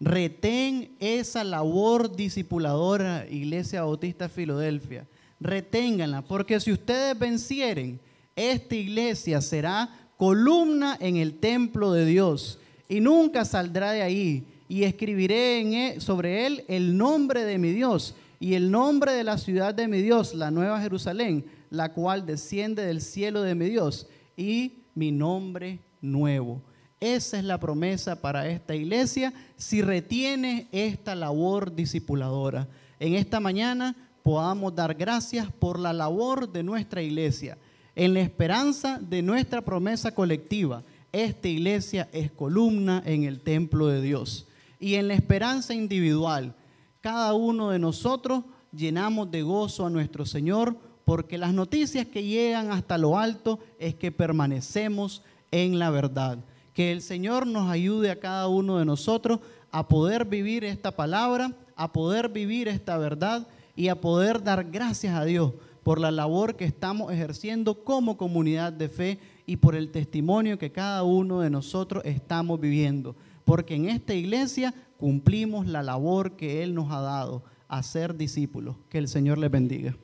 Retén 0.00 0.96
esa 0.98 1.44
labor 1.44 2.16
discipuladora, 2.16 3.26
Iglesia 3.28 3.82
Bautista 3.82 4.30
Filadelfia. 4.30 5.06
Reténganla, 5.40 6.22
porque 6.22 6.58
si 6.58 6.72
ustedes 6.72 7.18
vencieren, 7.18 8.00
esta 8.34 8.74
iglesia 8.74 9.42
será 9.42 10.10
columna 10.16 10.96
en 11.00 11.16
el 11.16 11.34
templo 11.34 11.92
de 11.92 12.06
Dios 12.06 12.58
y 12.88 13.00
nunca 13.00 13.44
saldrá 13.44 13.92
de 13.92 14.02
ahí. 14.02 14.46
Y 14.68 14.84
escribiré 14.84 15.60
en 15.60 15.72
él- 15.74 16.00
sobre 16.00 16.46
él 16.46 16.64
el 16.68 16.96
nombre 16.96 17.44
de 17.44 17.58
mi 17.58 17.72
Dios 17.72 18.14
y 18.38 18.54
el 18.54 18.70
nombre 18.70 19.12
de 19.12 19.24
la 19.24 19.36
ciudad 19.36 19.74
de 19.74 19.88
mi 19.88 20.00
Dios, 20.00 20.34
la 20.34 20.50
nueva 20.50 20.80
Jerusalén, 20.80 21.44
la 21.68 21.92
cual 21.92 22.24
desciende 22.24 22.86
del 22.86 23.02
cielo 23.02 23.42
de 23.42 23.54
mi 23.54 23.66
Dios, 23.66 24.06
y 24.36 24.84
mi 24.94 25.12
nombre 25.12 25.80
nuevo. 26.00 26.62
Esa 27.00 27.38
es 27.38 27.44
la 27.44 27.58
promesa 27.58 28.20
para 28.20 28.46
esta 28.46 28.74
iglesia 28.74 29.32
si 29.56 29.80
retiene 29.80 30.68
esta 30.70 31.14
labor 31.14 31.74
discipuladora. 31.74 32.68
En 32.98 33.14
esta 33.14 33.40
mañana 33.40 33.96
podamos 34.22 34.74
dar 34.74 34.92
gracias 34.94 35.50
por 35.50 35.78
la 35.78 35.94
labor 35.94 36.52
de 36.52 36.62
nuestra 36.62 37.00
iglesia, 37.00 37.56
en 37.96 38.12
la 38.12 38.20
esperanza 38.20 38.98
de 39.00 39.22
nuestra 39.22 39.62
promesa 39.62 40.14
colectiva. 40.14 40.82
Esta 41.10 41.48
iglesia 41.48 42.10
es 42.12 42.30
columna 42.30 43.02
en 43.06 43.24
el 43.24 43.40
templo 43.40 43.86
de 43.86 44.02
Dios. 44.02 44.46
Y 44.78 44.96
en 44.96 45.08
la 45.08 45.14
esperanza 45.14 45.72
individual, 45.72 46.54
cada 47.00 47.32
uno 47.32 47.70
de 47.70 47.78
nosotros 47.78 48.44
llenamos 48.76 49.30
de 49.30 49.40
gozo 49.40 49.86
a 49.86 49.90
nuestro 49.90 50.26
Señor 50.26 50.76
porque 51.06 51.38
las 51.38 51.54
noticias 51.54 52.06
que 52.06 52.24
llegan 52.24 52.70
hasta 52.70 52.98
lo 52.98 53.18
alto 53.18 53.58
es 53.78 53.94
que 53.94 54.12
permanecemos 54.12 55.22
en 55.50 55.78
la 55.78 55.88
verdad. 55.88 56.44
Que 56.80 56.92
el 56.92 57.02
Señor 57.02 57.46
nos 57.46 57.70
ayude 57.70 58.10
a 58.10 58.20
cada 58.20 58.48
uno 58.48 58.78
de 58.78 58.86
nosotros 58.86 59.40
a 59.70 59.86
poder 59.86 60.24
vivir 60.24 60.64
esta 60.64 60.96
palabra, 60.96 61.54
a 61.76 61.92
poder 61.92 62.30
vivir 62.30 62.68
esta 62.68 62.96
verdad 62.96 63.46
y 63.76 63.88
a 63.88 64.00
poder 64.00 64.42
dar 64.42 64.64
gracias 64.64 65.14
a 65.14 65.26
Dios 65.26 65.52
por 65.82 66.00
la 66.00 66.10
labor 66.10 66.56
que 66.56 66.64
estamos 66.64 67.12
ejerciendo 67.12 67.84
como 67.84 68.16
comunidad 68.16 68.72
de 68.72 68.88
fe 68.88 69.18
y 69.44 69.56
por 69.56 69.74
el 69.74 69.90
testimonio 69.90 70.58
que 70.58 70.72
cada 70.72 71.02
uno 71.02 71.40
de 71.40 71.50
nosotros 71.50 72.02
estamos 72.06 72.58
viviendo. 72.58 73.14
Porque 73.44 73.74
en 73.74 73.90
esta 73.90 74.14
iglesia 74.14 74.72
cumplimos 74.96 75.66
la 75.66 75.82
labor 75.82 76.34
que 76.34 76.62
Él 76.62 76.74
nos 76.74 76.90
ha 76.92 77.02
dado, 77.02 77.44
a 77.68 77.82
ser 77.82 78.16
discípulos. 78.16 78.76
Que 78.88 78.96
el 78.96 79.08
Señor 79.08 79.36
les 79.36 79.50
bendiga. 79.50 79.98